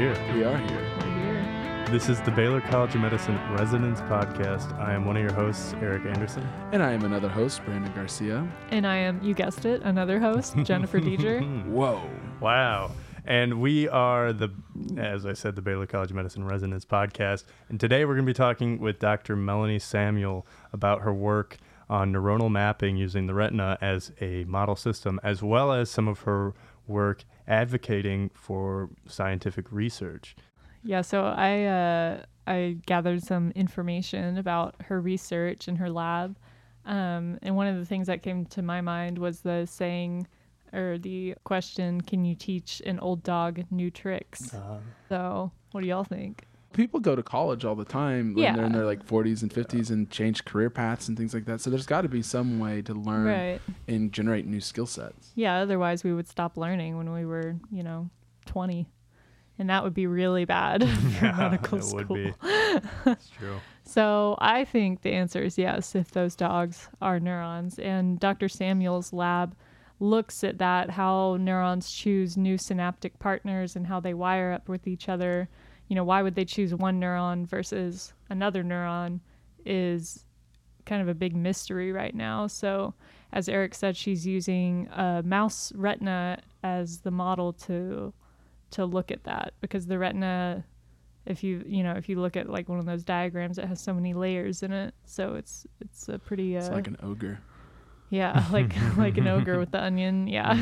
here. 0.00 0.34
We 0.34 0.44
are 0.44 0.56
here. 0.56 0.82
We're 0.96 1.34
here. 1.34 1.84
This 1.90 2.08
is 2.08 2.22
the 2.22 2.30
Baylor 2.30 2.62
College 2.62 2.94
of 2.94 3.02
Medicine 3.02 3.38
Residence 3.52 4.00
Podcast. 4.00 4.72
I 4.80 4.94
am 4.94 5.04
one 5.04 5.14
of 5.14 5.22
your 5.22 5.34
hosts, 5.34 5.74
Eric 5.74 6.06
Anderson. 6.06 6.42
And 6.72 6.82
I 6.82 6.92
am 6.92 7.04
another 7.04 7.28
host, 7.28 7.62
Brandon 7.66 7.92
Garcia. 7.92 8.50
And 8.70 8.86
I 8.86 8.96
am, 8.96 9.22
you 9.22 9.34
guessed 9.34 9.66
it, 9.66 9.82
another 9.82 10.18
host, 10.18 10.56
Jennifer 10.62 11.00
Deeger. 11.02 11.42
Whoa. 11.66 12.00
Wow. 12.40 12.92
And 13.26 13.60
we 13.60 13.90
are 13.90 14.32
the, 14.32 14.48
as 14.96 15.26
I 15.26 15.34
said, 15.34 15.54
the 15.54 15.60
Baylor 15.60 15.84
College 15.84 16.08
of 16.08 16.16
Medicine 16.16 16.46
Residence 16.46 16.86
Podcast. 16.86 17.44
And 17.68 17.78
today 17.78 18.06
we're 18.06 18.14
going 18.14 18.24
to 18.24 18.30
be 18.30 18.34
talking 18.34 18.78
with 18.80 19.00
Dr. 19.00 19.36
Melanie 19.36 19.78
Samuel 19.78 20.46
about 20.72 21.02
her 21.02 21.12
work 21.12 21.58
on 21.90 22.10
neuronal 22.10 22.50
mapping 22.50 22.96
using 22.96 23.26
the 23.26 23.34
retina 23.34 23.76
as 23.82 24.12
a 24.22 24.44
model 24.44 24.76
system, 24.76 25.20
as 25.22 25.42
well 25.42 25.74
as 25.74 25.90
some 25.90 26.08
of 26.08 26.20
her 26.20 26.54
work 26.86 27.24
advocating 27.48 28.30
for 28.34 28.90
scientific 29.06 29.70
research. 29.72 30.36
Yeah, 30.82 31.02
so 31.02 31.24
I 31.24 31.64
uh, 31.64 32.22
I 32.46 32.76
gathered 32.86 33.22
some 33.22 33.50
information 33.52 34.38
about 34.38 34.74
her 34.84 35.00
research 35.00 35.68
in 35.68 35.76
her 35.76 35.90
lab, 35.90 36.38
um, 36.86 37.38
and 37.42 37.54
one 37.56 37.66
of 37.66 37.76
the 37.76 37.84
things 37.84 38.06
that 38.06 38.22
came 38.22 38.46
to 38.46 38.62
my 38.62 38.80
mind 38.80 39.18
was 39.18 39.40
the 39.40 39.66
saying 39.66 40.26
or 40.72 40.98
the 40.98 41.34
question, 41.44 42.00
"Can 42.00 42.24
you 42.24 42.34
teach 42.34 42.80
an 42.86 42.98
old 43.00 43.22
dog 43.22 43.64
new 43.70 43.90
tricks?" 43.90 44.54
Uh, 44.54 44.78
So, 45.08 45.52
what 45.72 45.82
do 45.82 45.86
y'all 45.86 46.04
think? 46.04 46.46
People 46.72 47.00
go 47.00 47.16
to 47.16 47.22
college 47.22 47.64
all 47.64 47.74
the 47.74 47.84
time 47.84 48.34
when 48.34 48.44
Yeah. 48.44 48.54
they're 48.56 48.64
in 48.66 48.72
their 48.72 48.84
like 48.86 49.04
40s 49.04 49.42
and 49.42 49.52
50s 49.52 49.90
and 49.90 50.08
change 50.10 50.44
career 50.44 50.70
paths 50.70 51.08
and 51.08 51.16
things 51.18 51.34
like 51.34 51.44
that. 51.46 51.60
So 51.60 51.68
there's 51.70 51.86
got 51.86 52.02
to 52.02 52.08
be 52.08 52.22
some 52.22 52.58
way 52.60 52.80
to 52.82 52.94
learn 52.94 53.26
Right. 53.26 53.60
and 53.88 54.12
generate 54.12 54.46
new 54.46 54.60
skill 54.60 54.86
sets. 54.86 55.32
Yeah. 55.34 55.56
Otherwise, 55.56 56.04
we 56.04 56.12
would 56.12 56.28
stop 56.28 56.56
learning 56.56 56.96
when 56.96 57.12
we 57.12 57.24
were, 57.26 57.56
you 57.72 57.82
know, 57.82 58.08
twenty, 58.46 58.88
and 59.58 59.68
that 59.68 59.82
would 59.84 59.94
be 59.94 60.06
really 60.06 60.44
bad 60.44 60.88
for 60.88 61.24
yeah, 61.24 61.36
medical 61.36 61.78
it 61.78 61.84
school. 61.84 61.98
would 61.98 62.08
be. 62.08 62.34
It's 63.06 63.28
true. 63.30 63.56
So 63.82 64.36
I 64.38 64.64
think 64.66 65.02
the 65.02 65.10
answer 65.14 65.42
is 65.42 65.58
yes, 65.58 65.96
if 65.96 66.12
those 66.12 66.36
dogs 66.36 66.88
are 67.02 67.18
neurons. 67.18 67.76
And 67.80 68.20
Dr. 68.20 68.48
Samuel's 68.48 69.12
lab 69.12 69.56
looks 69.98 70.44
at 70.44 70.58
that, 70.58 70.90
how 70.90 71.36
neurons 71.40 71.90
choose 71.90 72.36
new 72.36 72.56
synaptic 72.56 73.18
partners 73.18 73.74
and 73.74 73.88
how 73.88 73.98
they 73.98 74.14
wire 74.14 74.52
up 74.52 74.68
with 74.68 74.86
each 74.86 75.08
other. 75.08 75.48
You 75.90 75.96
know, 75.96 76.04
why 76.04 76.22
would 76.22 76.36
they 76.36 76.44
choose 76.46 76.72
one 76.74 76.98
neuron 77.00 77.46
versus 77.46 78.14
another 78.30 78.62
neuron 78.64 79.20
is 79.66 80.24
kind 80.86 81.02
of 81.02 81.08
a 81.08 81.14
big 81.14 81.34
mystery 81.36 81.92
right 81.92 82.14
now. 82.14 82.46
So, 82.46 82.94
as 83.32 83.48
Eric 83.48 83.74
said, 83.74 83.96
she's 83.96 84.26
using 84.26 84.88
a 84.92 85.22
mouse 85.24 85.72
retina 85.74 86.38
as 86.62 87.00
the 87.00 87.10
model 87.10 87.52
to 87.54 88.12
to 88.70 88.84
look 88.86 89.10
at 89.10 89.24
that 89.24 89.52
because 89.60 89.86
the 89.88 89.98
retina 89.98 90.64
if 91.26 91.42
you 91.42 91.62
you 91.66 91.82
know 91.82 91.92
if 91.92 92.08
you 92.08 92.20
look 92.20 92.36
at 92.36 92.48
like 92.48 92.68
one 92.68 92.78
of 92.78 92.86
those 92.86 93.02
diagrams 93.04 93.58
it 93.58 93.64
has 93.64 93.80
so 93.80 93.92
many 93.92 94.14
layers 94.14 94.62
in 94.62 94.72
it 94.72 94.94
so 95.04 95.34
it's 95.34 95.66
it's 95.80 96.08
a 96.08 96.18
pretty 96.20 96.56
uh, 96.56 96.60
It's 96.60 96.68
like 96.70 96.86
an 96.86 96.96
ogre. 97.02 97.40
yeah 98.10 98.44
like 98.52 98.72
like 98.96 99.18
an 99.18 99.26
ogre 99.26 99.58
with 99.58 99.72
the 99.72 99.82
onion 99.82 100.28
yeah 100.28 100.54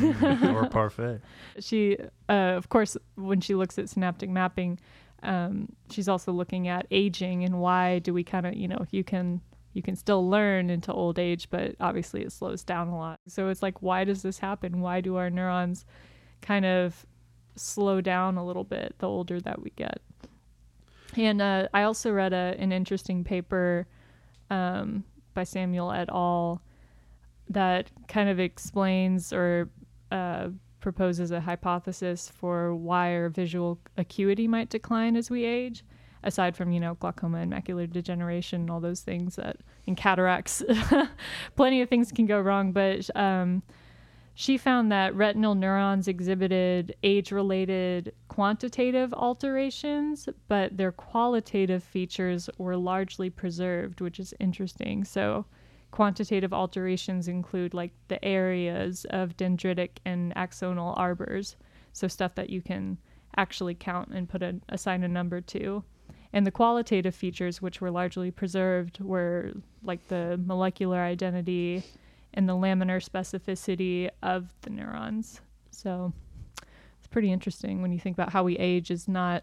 or 0.55 0.67
parfait. 0.71 1.21
she 1.61 1.99
uh, 2.31 2.33
of 2.57 2.69
course 2.71 2.97
when 3.17 3.41
she 3.43 3.55
looks 3.55 3.79
at 3.79 3.89
synaptic 3.91 4.31
mapping 4.31 4.79
um, 5.23 5.69
she's 5.91 6.09
also 6.09 6.33
looking 6.33 6.69
at 6.69 6.87
aging 6.91 7.45
and 7.45 7.61
why 7.61 7.99
do 7.99 8.13
we 8.15 8.23
kind 8.23 8.47
of 8.47 8.55
you 8.55 8.69
know 8.69 8.87
you 8.91 9.03
can 9.03 9.41
you 9.73 9.83
can 9.83 9.97
still 9.97 10.29
learn 10.29 10.71
into 10.71 10.93
old 10.93 11.19
age 11.19 11.49
but 11.51 11.75
obviously 11.81 12.23
it 12.23 12.33
slows 12.33 12.65
down 12.65 12.89
a 12.89 12.97
lot. 12.97 13.21
So 13.27 13.49
it's 13.49 13.63
like 13.63 13.83
why 13.83 14.05
does 14.05 14.23
this 14.23 14.39
happen? 14.39 14.81
Why 14.81 15.01
do 15.01 15.17
our 15.17 15.31
neurons 15.31 15.85
kind 16.41 16.65
of 16.65 17.05
slow 17.57 18.01
down 18.01 18.37
a 18.37 18.47
little 18.47 18.65
bit 18.65 18.95
the 18.99 19.09
older 19.09 19.41
that 19.41 19.61
we 19.63 19.71
get? 19.71 20.01
And 21.17 21.41
uh, 21.41 21.69
i 21.75 21.83
also 21.83 22.13
read 22.13 22.33
a, 22.33 22.55
an 22.59 22.71
interesting 22.71 23.25
paper 23.25 23.87
um, 24.51 25.05
by 25.35 25.45
samuel 25.45 25.93
et 25.93 26.09
al. 26.11 26.63
that 27.51 27.91
kind 28.09 28.29
of 28.29 28.39
explains 28.39 29.33
or 29.33 29.69
uh, 30.13 30.49
proposes 30.81 31.31
a 31.31 31.41
hypothesis 31.41 32.29
for 32.29 32.75
why 32.75 33.15
our 33.15 33.29
visual 33.29 33.79
acuity 33.97 34.47
might 34.47 34.69
decline 34.69 35.17
as 35.17 35.31
we 35.31 35.45
age, 35.45 35.85
aside 36.23 36.57
from 36.57 36.73
you 36.73 36.81
know 36.81 36.95
glaucoma 36.95 37.39
and 37.39 37.53
macular 37.53 37.91
degeneration 37.91 38.63
and 38.63 38.71
all 38.71 38.81
those 38.81 39.01
things 39.01 39.37
that 39.37 39.59
and 39.87 39.97
cataracts. 39.97 40.63
Plenty 41.57 41.83
of 41.83 41.89
things 41.89 42.13
can 42.13 42.27
go 42.27 42.41
wrong, 42.41 42.73
but 42.73 43.09
um, 43.17 43.63
she 44.35 44.57
found 44.57 44.93
that 44.93 45.17
retinal 45.17 45.57
neurons 45.57 46.07
exhibited 46.07 46.95
age-related 47.03 48.13
quantitative 48.29 49.13
alterations, 49.13 50.29
but 50.47 50.77
their 50.77 50.93
qualitative 50.93 51.83
features 51.83 52.49
were 52.57 52.77
largely 52.77 53.31
preserved, 53.31 54.01
which 54.01 54.21
is 54.21 54.33
interesting. 54.39 55.03
So 55.05 55.45
quantitative 55.91 56.53
alterations 56.53 57.29
include 57.29 57.75
like 57.75 57.93
the 58.09 58.23
areas 58.25 59.07
of 59.11 59.37
dendritic 59.37 59.91
and 60.05 60.35
axonal 60.35 60.97
arbors 60.99 61.57
so 61.93 62.07
stuff 62.07 62.35
that 62.35 62.51
you 62.51 62.61
can 62.61 62.99
actually 63.37 63.75
count 63.75 64.09
and 64.11 64.29
put 64.29 64.43
a 64.43 64.57
assign 64.69 65.03
a 65.03 65.09
number 65.09 65.41
to. 65.41 65.83
And 66.33 66.47
the 66.47 66.51
qualitative 66.51 67.15
features 67.15 67.63
which 67.63 67.81
were 67.81 67.91
largely 67.91 68.31
preserved 68.31 69.01
were 69.01 69.53
like 69.83 70.07
the 70.09 70.39
molecular 70.45 70.99
identity 70.99 71.83
and 72.35 72.49
the 72.49 72.53
laminar 72.53 73.03
specificity 73.03 74.11
of 74.23 74.53
the 74.61 74.71
neurons. 74.71 75.41
So 75.71 76.13
it's 76.99 77.07
pretty 77.07 77.33
interesting 77.33 77.81
when 77.81 77.93
you 77.93 77.99
think 77.99 78.17
about 78.17 78.33
how 78.33 78.45
we 78.45 78.59
age 78.59 78.91
is 78.91 79.09
not 79.09 79.43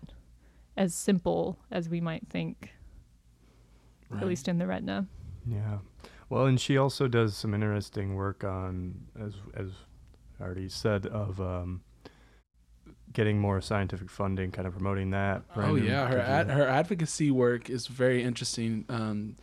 as 0.77 0.93
simple 0.93 1.57
as 1.71 1.89
we 1.89 2.01
might 2.01 2.27
think 2.29 2.71
at 4.19 4.27
least 4.27 4.47
in 4.47 4.57
the 4.59 4.67
retina. 4.67 5.07
Yeah. 5.45 5.79
Well, 6.29 6.45
and 6.45 6.59
she 6.59 6.77
also 6.77 7.07
does 7.07 7.35
some 7.35 7.53
interesting 7.53 8.15
work 8.15 8.43
on, 8.43 9.07
as 9.19 9.33
as 9.53 9.69
I 10.39 10.43
already 10.43 10.69
said, 10.69 11.05
of 11.05 11.39
um, 11.39 11.81
getting 13.13 13.39
more 13.39 13.61
scientific 13.61 14.09
funding, 14.09 14.51
kind 14.51 14.67
of 14.67 14.73
promoting 14.73 15.11
that. 15.11 15.43
Oh 15.55 15.75
yeah, 15.75 16.07
her 16.07 16.19
ad, 16.19 16.49
her 16.49 16.67
advocacy 16.67 17.31
work 17.31 17.69
is 17.69 17.87
very 17.87 18.23
interesting. 18.23 18.85
Um, 18.89 19.35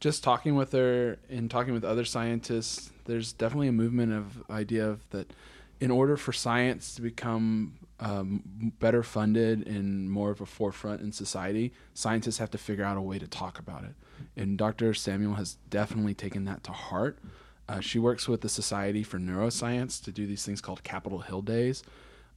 just 0.00 0.24
talking 0.24 0.56
with 0.56 0.72
her 0.72 1.18
and 1.30 1.50
talking 1.50 1.74
with 1.74 1.84
other 1.84 2.04
scientists, 2.04 2.90
there's 3.04 3.32
definitely 3.32 3.68
a 3.68 3.72
movement 3.72 4.12
of 4.12 4.42
idea 4.50 4.88
of 4.88 5.08
that. 5.10 5.32
In 5.80 5.90
order 5.90 6.16
for 6.16 6.32
science 6.32 6.94
to 6.94 7.02
become 7.02 7.74
um, 8.02 8.72
better 8.80 9.04
funded 9.04 9.66
and 9.66 10.10
more 10.10 10.32
of 10.32 10.40
a 10.40 10.46
forefront 10.46 11.00
in 11.02 11.12
society, 11.12 11.72
scientists 11.94 12.38
have 12.38 12.50
to 12.50 12.58
figure 12.58 12.84
out 12.84 12.96
a 12.96 13.00
way 13.00 13.18
to 13.18 13.28
talk 13.28 13.60
about 13.60 13.84
it. 13.84 13.94
And 14.36 14.58
Dr. 14.58 14.92
Samuel 14.92 15.34
has 15.34 15.56
definitely 15.70 16.12
taken 16.12 16.44
that 16.46 16.64
to 16.64 16.72
heart. 16.72 17.20
Uh, 17.68 17.78
she 17.78 18.00
works 18.00 18.26
with 18.26 18.40
the 18.40 18.48
Society 18.48 19.04
for 19.04 19.18
Neuroscience 19.18 20.02
to 20.02 20.10
do 20.10 20.26
these 20.26 20.44
things 20.44 20.60
called 20.60 20.82
Capitol 20.82 21.20
Hill 21.20 21.42
Days. 21.42 21.84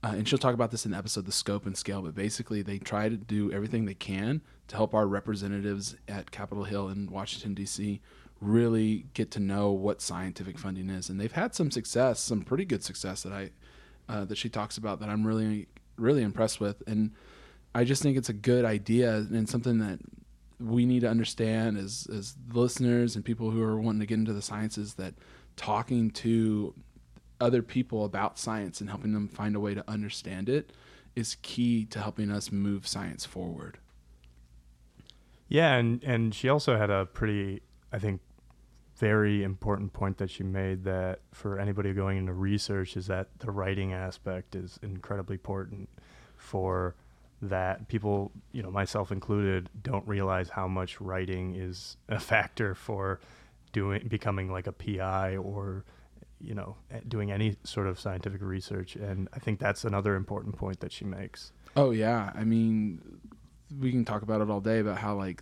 Uh, 0.03 0.09
and 0.09 0.27
she'll 0.27 0.37
talk 0.37 0.53
about 0.53 0.69
this 0.69 0.85
in 0.85 0.91
the 0.91 0.97
episode, 0.97 1.25
The 1.25 1.31
Scope 1.31 1.65
and 1.65 1.75
Scale. 1.75 2.03
But 2.03 2.13
basically, 2.13 2.61
they 2.61 2.77
try 2.77 3.09
to 3.09 3.17
do 3.17 3.51
everything 3.51 3.85
they 3.85 3.95
can 3.95 4.41
to 4.67 4.75
help 4.75 4.93
our 4.93 5.07
representatives 5.07 5.95
at 6.07 6.29
Capitol 6.29 6.65
Hill 6.65 6.89
in 6.89 7.09
Washington, 7.09 7.55
D.C., 7.55 8.01
really 8.39 9.07
get 9.15 9.31
to 9.31 9.39
know 9.39 9.71
what 9.71 10.01
scientific 10.01 10.59
funding 10.59 10.91
is. 10.91 11.09
And 11.09 11.19
they've 11.19 11.31
had 11.31 11.55
some 11.55 11.71
success, 11.71 12.19
some 12.19 12.41
pretty 12.41 12.65
good 12.65 12.83
success 12.83 13.23
that 13.23 13.33
I 13.33 13.49
uh, 14.09 14.25
that 14.25 14.37
she 14.37 14.49
talks 14.49 14.77
about 14.77 14.99
that 14.99 15.09
I'm 15.09 15.25
really, 15.25 15.67
really 15.97 16.21
impressed 16.21 16.59
with. 16.59 16.81
And 16.87 17.11
I 17.73 17.83
just 17.83 18.01
think 18.01 18.17
it's 18.17 18.29
a 18.29 18.33
good 18.33 18.65
idea 18.65 19.15
and 19.15 19.47
something 19.49 19.79
that 19.79 19.99
we 20.59 20.85
need 20.85 21.01
to 21.01 21.09
understand 21.09 21.77
as 21.77 22.07
as 22.15 22.35
listeners 22.53 23.15
and 23.15 23.25
people 23.25 23.51
who 23.51 23.61
are 23.61 23.79
wanting 23.79 23.99
to 23.99 24.05
get 24.05 24.17
into 24.17 24.33
the 24.33 24.41
sciences 24.41 24.93
that 24.93 25.13
talking 25.57 26.09
to 26.11 26.73
other 27.41 27.61
people 27.61 28.05
about 28.05 28.39
science 28.39 28.79
and 28.79 28.89
helping 28.89 29.13
them 29.13 29.27
find 29.27 29.55
a 29.55 29.59
way 29.59 29.73
to 29.73 29.83
understand 29.89 30.47
it 30.47 30.71
is 31.15 31.35
key 31.41 31.85
to 31.85 31.99
helping 31.99 32.31
us 32.31 32.51
move 32.51 32.87
science 32.87 33.25
forward. 33.25 33.77
Yeah, 35.47 35.75
and 35.75 36.03
and 36.03 36.33
she 36.33 36.49
also 36.49 36.77
had 36.77 36.89
a 36.89 37.05
pretty, 37.05 37.61
I 37.91 37.99
think, 37.99 38.21
very 38.97 39.43
important 39.43 39.91
point 39.93 40.17
that 40.17 40.29
she 40.29 40.43
made 40.43 40.83
that 40.85 41.19
for 41.31 41.59
anybody 41.59 41.93
going 41.93 42.17
into 42.17 42.33
research 42.33 42.95
is 42.95 43.07
that 43.07 43.27
the 43.39 43.51
writing 43.51 43.93
aspect 43.93 44.55
is 44.55 44.79
incredibly 44.81 45.35
important 45.35 45.89
for 46.37 46.95
that. 47.41 47.87
People, 47.87 48.31
you 48.53 48.63
know, 48.63 48.71
myself 48.71 49.11
included, 49.11 49.69
don't 49.83 50.07
realize 50.07 50.49
how 50.49 50.67
much 50.67 51.01
writing 51.01 51.55
is 51.55 51.97
a 52.07 52.19
factor 52.19 52.73
for 52.73 53.19
doing 53.73 54.07
becoming 54.07 54.49
like 54.49 54.67
a 54.67 54.71
PI 54.71 55.35
or 55.35 55.83
you 56.39 56.53
know 56.53 56.77
doing 57.07 57.31
any 57.31 57.57
sort 57.65 57.87
of 57.87 57.99
scientific 57.99 58.41
research. 58.41 58.95
And 58.95 59.27
I 59.33 59.39
think 59.39 59.59
that's 59.59 59.83
another 59.83 60.15
important 60.15 60.57
point 60.57 60.79
that 60.79 60.93
she 60.93 61.03
makes. 61.03 61.51
Oh 61.75 61.91
yeah, 61.91 62.31
I 62.33 62.45
mean, 62.45 63.01
we 63.77 63.91
can 63.91 64.05
talk 64.05 64.21
about 64.21 64.39
it 64.39 64.49
all 64.49 64.61
day 64.61 64.79
about 64.79 64.97
how 64.99 65.15
like 65.15 65.41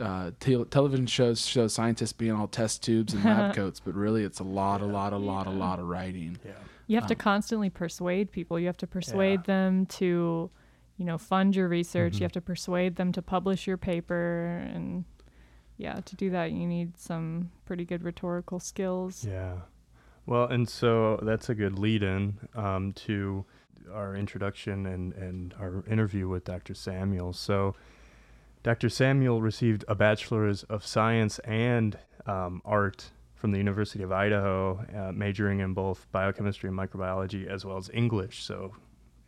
uh, 0.00 0.30
te- 0.40 0.64
television 0.66 1.06
shows 1.06 1.44
show 1.46 1.66
scientists 1.66 2.12
being 2.12 2.32
all 2.32 2.46
test 2.48 2.82
tubes 2.82 3.14
and 3.14 3.24
lab 3.24 3.54
coats, 3.56 3.80
but 3.80 3.94
really 3.94 4.24
it's 4.24 4.40
a 4.40 4.44
lot, 4.44 4.80
a 4.80 4.86
lot, 4.86 5.12
a 5.12 5.16
lot, 5.18 5.46
a 5.46 5.50
lot 5.50 5.78
of 5.78 5.86
writing. 5.86 6.38
Yeah. 6.44 6.52
You 6.86 6.96
have 6.96 7.06
to 7.08 7.14
Um, 7.14 7.18
constantly 7.18 7.68
persuade 7.70 8.30
people. 8.32 8.58
You 8.58 8.66
have 8.66 8.76
to 8.78 8.86
persuade 8.86 9.40
Yeah. 9.40 9.54
them 9.54 9.86
to, 9.86 10.50
you 10.96 11.04
know, 11.04 11.18
fund 11.18 11.54
your 11.56 11.68
research. 11.68 12.14
Mhm. 12.14 12.20
You 12.20 12.24
have 12.24 12.32
to 12.32 12.40
persuade 12.40 12.96
them 12.96 13.12
to 13.12 13.22
publish 13.22 13.66
your 13.66 13.76
paper, 13.76 14.62
and 14.72 15.04
yeah, 15.76 16.00
to 16.00 16.16
do 16.16 16.30
that, 16.30 16.50
you 16.52 16.66
need 16.66 16.96
some 16.96 17.50
pretty 17.66 17.84
good 17.84 18.02
rhetorical 18.04 18.58
skills. 18.60 19.24
Yeah. 19.24 19.58
Well, 20.26 20.46
and 20.46 20.68
so 20.68 21.18
that's 21.22 21.48
a 21.48 21.54
good 21.54 21.78
lead 21.78 22.02
in 22.02 22.38
um, 22.54 22.92
to 23.06 23.44
our 23.92 24.14
introduction 24.14 24.86
and, 24.86 25.12
and 25.14 25.54
our 25.58 25.82
interview 25.86 26.28
with 26.28 26.44
Dr. 26.44 26.74
Samuel. 26.74 27.32
So, 27.32 27.74
Dr. 28.62 28.88
Samuel 28.88 29.40
received 29.40 29.84
a 29.88 29.94
Bachelor's 29.94 30.62
of 30.64 30.84
Science 30.84 31.38
and 31.40 31.96
um, 32.26 32.60
Art 32.64 33.10
from 33.34 33.52
the 33.52 33.58
University 33.58 34.02
of 34.02 34.10
Idaho, 34.10 34.84
uh, 34.96 35.12
majoring 35.12 35.60
in 35.60 35.74
both 35.74 36.06
biochemistry 36.10 36.68
and 36.68 36.78
microbiology 36.78 37.46
as 37.46 37.64
well 37.64 37.76
as 37.76 37.88
English. 37.94 38.42
So, 38.42 38.74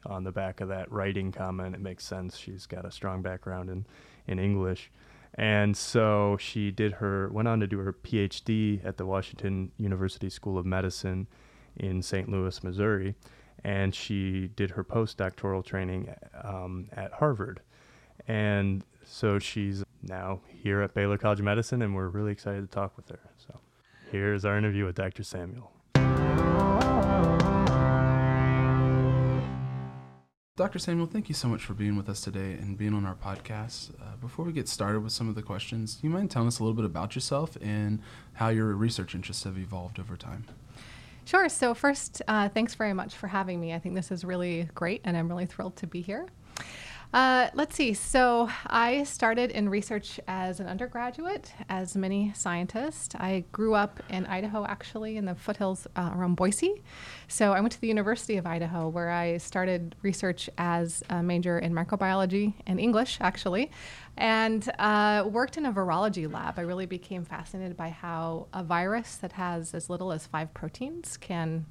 on 0.05 0.25
the 0.25 0.32
back 0.32 0.61
of 0.61 0.69
that 0.69 0.91
writing 0.91 1.31
comment, 1.31 1.75
it 1.75 1.81
makes 1.81 2.05
sense. 2.05 2.37
She's 2.37 2.67
got 2.67 2.85
a 2.85 2.91
strong 2.91 3.23
background 3.23 3.71
in, 3.71 3.87
in 4.27 4.38
English. 4.38 4.91
And 5.35 5.76
so 5.76 6.37
she 6.41 6.71
did 6.71 6.93
her 6.94 7.29
went 7.31 7.47
on 7.47 7.61
to 7.61 7.67
do 7.67 7.79
her 7.79 7.93
PhD 7.93 8.85
at 8.85 8.97
the 8.97 9.06
Washington 9.06 9.71
University 9.76 10.29
School 10.29 10.59
of 10.59 10.67
Medicine 10.67 11.29
in 11.76 12.03
St. 12.03 12.29
Louis, 12.29 12.62
Missouri, 12.65 13.15
and 13.62 13.94
she 13.94 14.49
did 14.56 14.71
her 14.71 14.83
postdoctoral 14.83 15.65
training 15.65 16.12
um, 16.43 16.88
at 16.93 17.12
Harvard. 17.12 17.61
And 18.26 18.85
so 19.11 19.39
she's 19.39 19.83
now 20.03 20.41
here 20.47 20.81
at 20.83 20.95
Baylor 20.95 21.19
College 21.19 21.41
of 21.41 21.45
Medicine, 21.45 21.83
and 21.83 21.95
we're 21.95 22.09
really 22.09 22.31
excited 22.31 22.61
to 22.61 22.69
talk 22.69 22.97
with 22.97 23.09
her. 23.09 23.19
So 23.37 23.59
here's 24.11 24.45
our 24.45 24.57
interview 24.57 24.85
with 24.85 24.95
Dr. 24.95 25.25
Samuel. 25.25 25.73
Dr. 30.57 30.79
Samuel, 30.79 31.07
thank 31.07 31.29
you 31.29 31.35
so 31.35 31.49
much 31.49 31.65
for 31.65 31.75
being 31.75 31.97
with 31.97 32.09
us 32.09 32.21
today 32.21 32.53
and 32.53 32.79
being 32.79 32.95
on 32.95 33.05
our 33.05 33.15
podcast. 33.15 33.91
Uh, 34.01 34.17
before 34.21 34.45
we 34.45 34.53
get 34.53 34.69
started 34.69 35.01
with 35.01 35.12
some 35.12 35.29
of 35.29 35.35
the 35.35 35.43
questions, 35.43 35.97
do 35.97 36.07
you 36.07 36.12
mind 36.12 36.31
telling 36.31 36.49
us 36.49 36.61
a 36.61 36.62
little 36.62 36.77
bit 36.77 36.85
about 36.85 37.15
yourself 37.15 37.57
and 37.61 38.01
how 38.35 38.51
your 38.51 38.67
research 38.75 39.15
interests 39.15 39.45
have 39.45 39.59
evolved 39.59 39.99
over 39.99 40.17
time? 40.17 40.45
Sure. 41.25 41.49
So, 41.49 41.75
first, 41.75 42.23
uh, 42.29 42.49
thanks 42.49 42.75
very 42.75 42.93
much 42.93 43.15
for 43.15 43.27
having 43.27 43.61
me. 43.61 43.73
I 43.75 43.79
think 43.79 43.95
this 43.95 44.11
is 44.11 44.25
really 44.25 44.69
great, 44.75 45.01
and 45.05 45.17
I'm 45.17 45.29
really 45.29 45.47
thrilled 45.47 45.77
to 45.77 45.87
be 45.87 46.01
here. 46.01 46.27
Uh, 47.12 47.51
let's 47.55 47.75
see. 47.75 47.93
So, 47.93 48.49
I 48.69 49.03
started 49.03 49.51
in 49.51 49.69
research 49.69 50.21
as 50.29 50.61
an 50.61 50.69
undergraduate, 50.69 51.53
as 51.69 51.97
many 51.97 52.33
scientists. 52.37 53.17
I 53.17 53.43
grew 53.51 53.75
up 53.75 54.01
in 54.11 54.27
Idaho, 54.27 54.65
actually, 54.65 55.17
in 55.17 55.25
the 55.25 55.35
foothills 55.35 55.89
uh, 55.97 56.12
around 56.15 56.37
Boise. 56.37 56.85
So, 57.27 57.53
I 57.53 57.61
went 57.61 57.73
to 57.73 57.81
the 57.81 57.89
University 57.89 58.37
of 58.37 58.47
Idaho, 58.47 58.89
where 58.89 59.11
I 59.11 59.39
started 59.39 59.97
research 60.03 60.49
as 60.57 61.03
a 61.11 61.21
major 61.21 61.59
in 61.59 61.73
microbiology 61.73 62.55
and 62.69 62.79
English, 62.79 63.19
actually, 63.21 63.73
and 64.17 64.71
uh, 64.79 65.25
worked 65.29 65.57
in 65.57 65.67
a 65.67 65.73
virology 65.73 66.33
lab. 66.33 66.61
I 66.61 66.62
really 66.62 66.87
became 66.87 67.25
fascinated 67.25 67.77
by 67.77 67.89
how 67.89 68.47
a 68.53 68.62
virus 68.62 69.17
that 69.17 69.33
has 69.33 69.75
as 69.75 69.91
little 69.91 70.12
as 70.12 70.29
five 70.29 70.55
proteins 70.55 71.17
can 71.17 71.67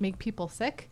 make 0.00 0.18
people 0.18 0.48
sick. 0.48 0.90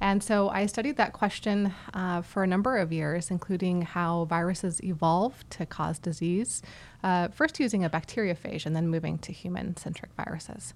And 0.00 0.22
so 0.22 0.48
I 0.48 0.66
studied 0.66 0.96
that 0.96 1.12
question 1.12 1.74
uh, 1.92 2.22
for 2.22 2.44
a 2.44 2.46
number 2.46 2.76
of 2.76 2.92
years, 2.92 3.30
including 3.30 3.82
how 3.82 4.26
viruses 4.26 4.82
evolve 4.84 5.48
to 5.50 5.66
cause 5.66 5.98
disease, 5.98 6.62
uh, 7.02 7.28
first 7.28 7.58
using 7.58 7.84
a 7.84 7.90
bacteriophage 7.90 8.64
and 8.64 8.76
then 8.76 8.88
moving 8.88 9.18
to 9.18 9.32
human 9.32 9.76
centric 9.76 10.12
viruses. 10.16 10.74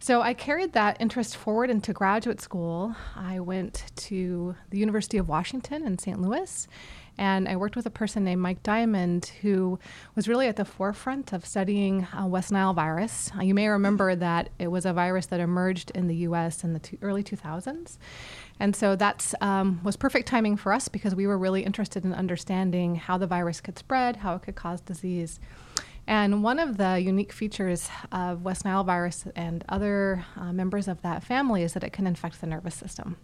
So 0.00 0.22
I 0.22 0.34
carried 0.34 0.72
that 0.72 0.96
interest 1.00 1.36
forward 1.36 1.70
into 1.70 1.92
graduate 1.92 2.40
school. 2.40 2.94
I 3.16 3.40
went 3.40 3.84
to 3.96 4.56
the 4.70 4.78
University 4.78 5.18
of 5.18 5.28
Washington 5.28 5.86
in 5.86 5.98
St. 5.98 6.20
Louis. 6.20 6.66
And 7.18 7.48
I 7.48 7.56
worked 7.56 7.74
with 7.74 7.84
a 7.84 7.90
person 7.90 8.22
named 8.22 8.40
Mike 8.40 8.62
Diamond, 8.62 9.32
who 9.42 9.80
was 10.14 10.28
really 10.28 10.46
at 10.46 10.54
the 10.54 10.64
forefront 10.64 11.32
of 11.32 11.44
studying 11.44 12.06
uh, 12.16 12.26
West 12.26 12.52
Nile 12.52 12.72
virus. 12.72 13.32
Uh, 13.36 13.42
you 13.42 13.54
may 13.54 13.66
remember 13.66 14.14
that 14.14 14.50
it 14.60 14.68
was 14.68 14.86
a 14.86 14.92
virus 14.92 15.26
that 15.26 15.40
emerged 15.40 15.90
in 15.96 16.06
the 16.06 16.14
U.S. 16.16 16.62
in 16.62 16.74
the 16.74 16.80
early 17.02 17.24
2000s. 17.24 17.98
And 18.60 18.74
so 18.74 18.96
that 18.96 19.32
um, 19.40 19.80
was 19.84 19.96
perfect 19.96 20.28
timing 20.28 20.56
for 20.56 20.72
us 20.72 20.88
because 20.88 21.14
we 21.14 21.26
were 21.26 21.38
really 21.38 21.62
interested 21.62 22.04
in 22.04 22.12
understanding 22.12 22.96
how 22.96 23.18
the 23.18 23.26
virus 23.26 23.60
could 23.60 23.78
spread, 23.78 24.16
how 24.16 24.34
it 24.34 24.42
could 24.42 24.56
cause 24.56 24.80
disease. 24.80 25.38
And 26.08 26.42
one 26.42 26.58
of 26.58 26.78
the 26.78 26.98
unique 26.98 27.32
features 27.32 27.90
of 28.10 28.42
West 28.42 28.64
Nile 28.64 28.82
virus 28.82 29.26
and 29.36 29.62
other 29.68 30.24
uh, 30.36 30.54
members 30.54 30.88
of 30.88 31.02
that 31.02 31.22
family 31.22 31.62
is 31.62 31.74
that 31.74 31.84
it 31.84 31.92
can 31.92 32.06
infect 32.06 32.40
the 32.40 32.46
nervous 32.46 32.74
system. 32.74 33.18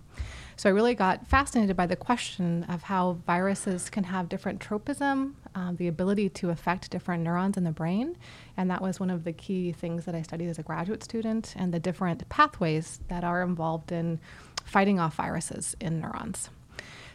So 0.57 0.69
I 0.69 0.73
really 0.73 0.95
got 0.95 1.27
fascinated 1.27 1.77
by 1.77 1.87
the 1.87 1.97
question 1.97 2.65
of 2.65 2.83
how 2.83 3.15
viruses 3.27 3.91
can 3.91 4.05
have 4.05 4.29
different 4.29 4.61
tropism, 4.61 5.35
um, 5.55 5.77
the 5.77 5.89
ability 5.89 6.29
to 6.29 6.51
affect 6.51 6.91
different 6.91 7.25
neurons 7.25 7.57
in 7.57 7.65
the 7.65 7.73
brain. 7.73 8.17
And 8.57 8.71
that 8.71 8.83
was 8.83 9.01
one 9.01 9.11
of 9.11 9.25
the 9.25 9.33
key 9.33 9.73
things 9.73 10.05
that 10.05 10.15
I 10.15 10.23
studied 10.23 10.49
as 10.49 10.59
a 10.59 10.63
graduate 10.63 11.03
student, 11.03 11.55
and 11.57 11.73
the 11.73 11.81
different 11.81 12.29
pathways 12.29 13.01
that 13.09 13.25
are 13.25 13.43
involved 13.43 13.91
in 13.91 14.21
fighting 14.65 14.99
off 14.99 15.15
viruses 15.15 15.77
in 15.81 16.01
neurons. 16.01 16.51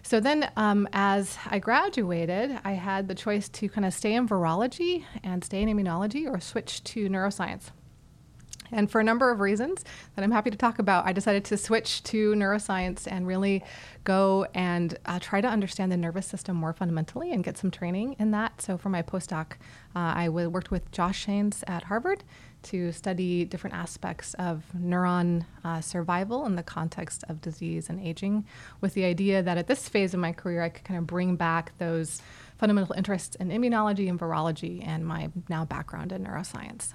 So 0.02 0.20
then, 0.20 0.50
um, 0.56 0.88
as 0.94 1.38
I 1.46 1.60
graduated, 1.60 2.58
I 2.64 2.72
had 2.74 3.08
the 3.08 3.16
choice 3.16 3.50
to 3.50 3.70
kind 3.70 3.86
of 3.86 3.94
stay 3.94 4.16
in 4.16 4.28
virology 4.28 5.04
and 5.24 5.44
stay 5.44 5.62
in 5.62 5.70
immunology 5.70 6.28
or 6.28 6.40
switch 6.40 6.84
to 6.86 7.10
neuroscience. 7.10 7.72
And 8.72 8.90
for 8.90 9.02
a 9.02 9.04
number 9.04 9.32
of 9.32 9.40
reasons 9.40 9.84
that 10.16 10.24
I'm 10.24 10.32
happy 10.32 10.52
to 10.52 10.58
talk 10.58 10.80
about, 10.80 11.06
I 11.06 11.14
decided 11.14 11.44
to 11.46 11.58
switch 11.58 12.04
to 12.04 12.34
neuroscience 12.34 13.08
and 13.10 13.26
really 13.26 13.64
go 14.04 14.46
and 14.54 14.98
uh, 15.06 15.20
try 15.20 15.42
to 15.42 15.48
understand 15.48 15.92
the 15.92 15.98
nervous 15.98 16.28
system 16.28 16.56
more 16.56 16.74
fundamentally 16.74 17.32
and 17.32 17.44
get 17.44 17.58
some 17.58 17.72
training 17.72 18.16
in 18.20 18.32
that. 18.32 18.62
So 18.62 18.78
for 18.78 18.90
my 18.90 19.02
postdoc, 19.02 19.54
uh, 19.96 20.30
worked 20.30 20.72
with 20.72 20.92
Josh 20.92 21.26
Sanes 21.26 21.64
at 21.68 21.84
Harvard 21.84 22.24
to 22.64 22.92
study 22.92 23.46
different 23.46 23.76
aspects 23.76 24.34
of 24.36 24.64
neuron 24.78 25.46
uh, 25.64 25.82
survival 25.82 26.46
in 26.46 26.56
the 26.56 26.64
context 26.64 27.24
of 27.30 27.42
disease 27.42 27.90
and 27.90 28.00
aging, 28.00 28.46
with 28.82 28.94
the 28.94 29.06
idea 29.06 29.42
that 29.42 29.58
at 29.58 29.68
this 29.68 29.88
phase 29.88 30.14
of 30.14 30.20
my 30.20 30.32
career, 30.32 30.62
I 30.64 30.70
could 30.70 30.84
kind 30.84 30.98
of 30.98 31.08
bring 31.08 31.36
back 31.36 31.72
those 31.78 32.22
fundamental 32.58 32.94
interests 32.96 33.36
in 33.36 33.50
immunology 33.50 34.10
and 34.10 34.20
virology 34.20 34.86
and 34.86 35.06
my 35.06 35.30
now 35.48 35.66
background 35.66 36.12
in 36.12 36.26
neuroscience. 36.26 36.94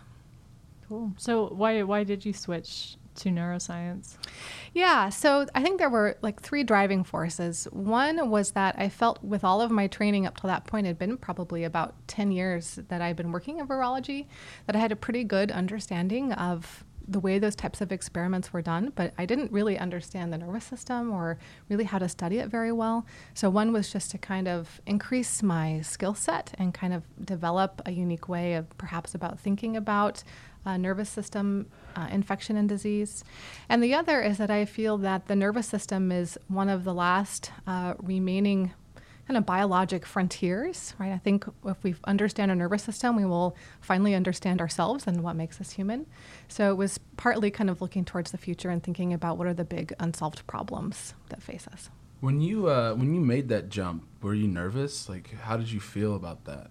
Cool. 0.88 1.12
So 1.16 1.48
why 1.48 1.82
why 1.82 2.04
did 2.04 2.24
you 2.26 2.32
switch 2.32 2.96
to 3.16 3.28
neuroscience? 3.28 4.16
Yeah, 4.72 5.08
so 5.08 5.46
I 5.54 5.62
think 5.62 5.78
there 5.78 5.90
were 5.90 6.16
like 6.22 6.40
three 6.40 6.64
driving 6.64 7.04
forces. 7.04 7.66
One 7.70 8.30
was 8.30 8.52
that 8.52 8.74
I 8.78 8.88
felt 8.88 9.22
with 9.22 9.44
all 9.44 9.60
of 9.60 9.70
my 9.70 9.86
training 9.86 10.26
up 10.26 10.36
to 10.38 10.46
that 10.46 10.66
point, 10.66 10.86
had 10.86 10.98
been 10.98 11.16
probably 11.16 11.64
about 11.64 11.94
10 12.08 12.32
years 12.32 12.78
that 12.88 13.00
I'd 13.00 13.16
been 13.16 13.32
working 13.32 13.58
in 13.58 13.66
virology, 13.68 14.26
that 14.66 14.76
I 14.76 14.78
had 14.78 14.92
a 14.92 14.96
pretty 14.96 15.24
good 15.24 15.50
understanding 15.50 16.32
of 16.32 16.84
the 17.06 17.20
way 17.20 17.38
those 17.38 17.54
types 17.54 17.80
of 17.80 17.92
experiments 17.92 18.52
were 18.52 18.62
done, 18.62 18.92
but 18.94 19.12
I 19.18 19.26
didn't 19.26 19.52
really 19.52 19.78
understand 19.78 20.32
the 20.32 20.38
nervous 20.38 20.64
system 20.64 21.12
or 21.12 21.38
really 21.68 21.84
how 21.84 21.98
to 21.98 22.08
study 22.08 22.38
it 22.38 22.48
very 22.48 22.72
well. 22.72 23.06
So, 23.34 23.50
one 23.50 23.72
was 23.72 23.92
just 23.92 24.10
to 24.12 24.18
kind 24.18 24.48
of 24.48 24.80
increase 24.86 25.42
my 25.42 25.80
skill 25.82 26.14
set 26.14 26.54
and 26.58 26.72
kind 26.72 26.94
of 26.94 27.02
develop 27.24 27.82
a 27.86 27.92
unique 27.92 28.28
way 28.28 28.54
of 28.54 28.76
perhaps 28.78 29.14
about 29.14 29.38
thinking 29.38 29.76
about 29.76 30.22
uh, 30.66 30.76
nervous 30.76 31.10
system 31.10 31.66
uh, 31.96 32.08
infection 32.10 32.56
and 32.56 32.68
disease. 32.68 33.22
And 33.68 33.82
the 33.82 33.94
other 33.94 34.20
is 34.22 34.38
that 34.38 34.50
I 34.50 34.64
feel 34.64 34.98
that 34.98 35.26
the 35.26 35.36
nervous 35.36 35.68
system 35.68 36.10
is 36.10 36.38
one 36.48 36.68
of 36.68 36.84
the 36.84 36.94
last 36.94 37.50
uh, 37.66 37.94
remaining 37.98 38.72
kind 39.26 39.38
of 39.38 39.46
biologic 39.46 40.04
frontiers, 40.04 40.94
right? 40.98 41.12
I 41.12 41.18
think 41.18 41.44
if 41.64 41.82
we 41.82 41.94
understand 42.04 42.50
our 42.50 42.56
nervous 42.56 42.82
system, 42.82 43.16
we 43.16 43.24
will 43.24 43.56
finally 43.80 44.14
understand 44.14 44.60
ourselves 44.60 45.06
and 45.06 45.22
what 45.22 45.34
makes 45.36 45.60
us 45.60 45.72
human. 45.72 46.06
So 46.48 46.70
it 46.70 46.76
was 46.76 46.98
partly 47.16 47.50
kind 47.50 47.70
of 47.70 47.80
looking 47.80 48.04
towards 48.04 48.32
the 48.32 48.38
future 48.38 48.70
and 48.70 48.82
thinking 48.82 49.12
about 49.12 49.38
what 49.38 49.46
are 49.46 49.54
the 49.54 49.64
big 49.64 49.94
unsolved 49.98 50.46
problems 50.46 51.14
that 51.30 51.42
face 51.42 51.66
us. 51.72 51.90
When 52.20 52.40
you 52.40 52.68
uh, 52.68 52.94
when 52.94 53.14
you 53.14 53.20
made 53.20 53.48
that 53.48 53.68
jump, 53.68 54.06
were 54.22 54.34
you 54.34 54.48
nervous? 54.48 55.08
Like, 55.08 55.34
how 55.42 55.56
did 55.56 55.70
you 55.70 55.80
feel 55.80 56.14
about 56.14 56.44
that? 56.46 56.70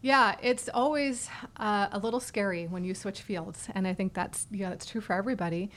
Yeah, 0.00 0.34
it's 0.42 0.68
always 0.68 1.30
uh, 1.56 1.88
a 1.90 1.98
little 1.98 2.20
scary 2.20 2.66
when 2.66 2.84
you 2.84 2.92
switch 2.92 3.22
fields, 3.22 3.68
and 3.74 3.86
I 3.86 3.94
think 3.94 4.14
that's 4.14 4.46
yeah, 4.50 4.70
that's 4.70 4.86
true 4.86 5.00
for 5.00 5.14
everybody. 5.14 5.70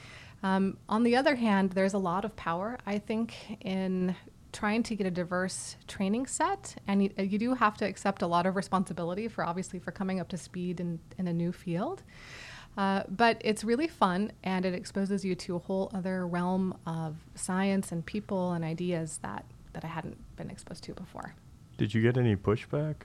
Um, 0.43 0.77
on 0.87 1.03
the 1.03 1.15
other 1.15 1.35
hand, 1.35 1.71
there's 1.71 1.93
a 1.93 1.97
lot 1.97 2.25
of 2.25 2.35
power, 2.35 2.77
I 2.85 2.99
think, 2.99 3.33
in 3.61 4.15
trying 4.57 4.81
to 4.81 4.95
get 4.95 5.05
a 5.05 5.11
diverse 5.11 5.77
training 5.87 6.25
set, 6.25 6.75
and 6.87 7.03
you, 7.03 7.11
you 7.19 7.37
do 7.37 7.53
have 7.53 7.77
to 7.77 7.85
accept 7.85 8.23
a 8.23 8.27
lot 8.27 8.47
of 8.47 8.55
responsibility 8.55 9.27
for 9.27 9.45
obviously 9.45 9.77
for 9.77 9.91
coming 9.91 10.19
up 10.19 10.27
to 10.27 10.35
speed 10.35 10.79
in, 10.79 10.99
in 11.19 11.27
a 11.27 11.33
new 11.33 11.51
field. 11.51 12.01
Uh, 12.75 13.03
but 13.07 13.39
it's 13.45 13.63
really 13.63 13.87
fun, 13.87 14.31
and 14.43 14.65
it 14.65 14.73
exposes 14.73 15.23
you 15.23 15.35
to 15.35 15.55
a 15.57 15.59
whole 15.59 15.91
other 15.93 16.25
realm 16.25 16.75
of 16.87 17.17
science 17.35 17.91
and 17.91 18.03
people 18.03 18.53
and 18.53 18.65
ideas 18.65 19.19
that 19.21 19.45
that 19.73 19.85
I 19.85 19.89
hadn't 19.89 20.17
been 20.37 20.49
exposed 20.49 20.83
to 20.85 20.93
before. 20.93 21.35
Did 21.77 21.93
you 21.93 22.01
get 22.01 22.17
any 22.17 22.35
pushback? 22.35 22.95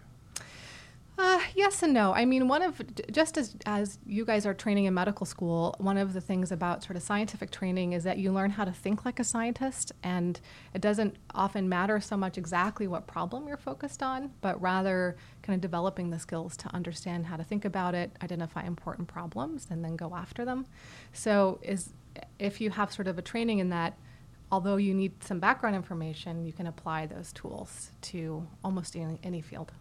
Yes 1.54 1.82
and 1.82 1.92
no. 1.92 2.14
I 2.14 2.24
mean, 2.24 2.48
one 2.48 2.62
of 2.62 2.80
just 3.10 3.36
as 3.36 3.56
as 3.66 3.98
you 4.06 4.24
guys 4.24 4.46
are 4.46 4.54
training 4.54 4.86
in 4.86 4.94
medical 4.94 5.26
school, 5.26 5.74
one 5.78 5.98
of 5.98 6.12
the 6.14 6.20
things 6.20 6.50
about 6.50 6.82
sort 6.82 6.96
of 6.96 7.02
scientific 7.02 7.50
training 7.50 7.92
is 7.92 8.04
that 8.04 8.18
you 8.18 8.32
learn 8.32 8.50
how 8.50 8.64
to 8.64 8.72
think 8.72 9.04
like 9.04 9.20
a 9.20 9.24
scientist, 9.24 9.92
and 10.02 10.40
it 10.72 10.80
doesn't 10.80 11.16
often 11.34 11.68
matter 11.68 12.00
so 12.00 12.16
much 12.16 12.38
exactly 12.38 12.86
what 12.86 13.06
problem 13.06 13.48
you're 13.48 13.56
focused 13.56 14.02
on, 14.02 14.30
but 14.40 14.60
rather 14.60 15.16
kind 15.42 15.54
of 15.54 15.60
developing 15.60 16.10
the 16.10 16.18
skills 16.18 16.56
to 16.56 16.74
understand 16.74 17.26
how 17.26 17.36
to 17.36 17.44
think 17.44 17.64
about 17.64 17.94
it, 17.94 18.10
identify 18.22 18.62
important 18.62 19.08
problems, 19.08 19.66
and 19.70 19.84
then 19.84 19.96
go 19.96 20.14
after 20.14 20.44
them. 20.44 20.66
So, 21.12 21.58
is 21.62 21.92
if 22.38 22.60
you 22.60 22.70
have 22.70 22.92
sort 22.92 23.08
of 23.08 23.18
a 23.18 23.22
training 23.22 23.58
in 23.58 23.68
that. 23.70 23.98
Although 24.50 24.76
you 24.76 24.92
need 24.92 25.24
some 25.24 25.40
background 25.40 25.74
information, 25.76 26.44
you 26.44 26.52
can 26.52 26.66
apply 26.66 27.06
those 27.06 27.32
tools 27.32 27.90
to 28.02 28.46
almost 28.62 28.94
any, 28.94 29.18
any 29.22 29.40
field. 29.40 29.72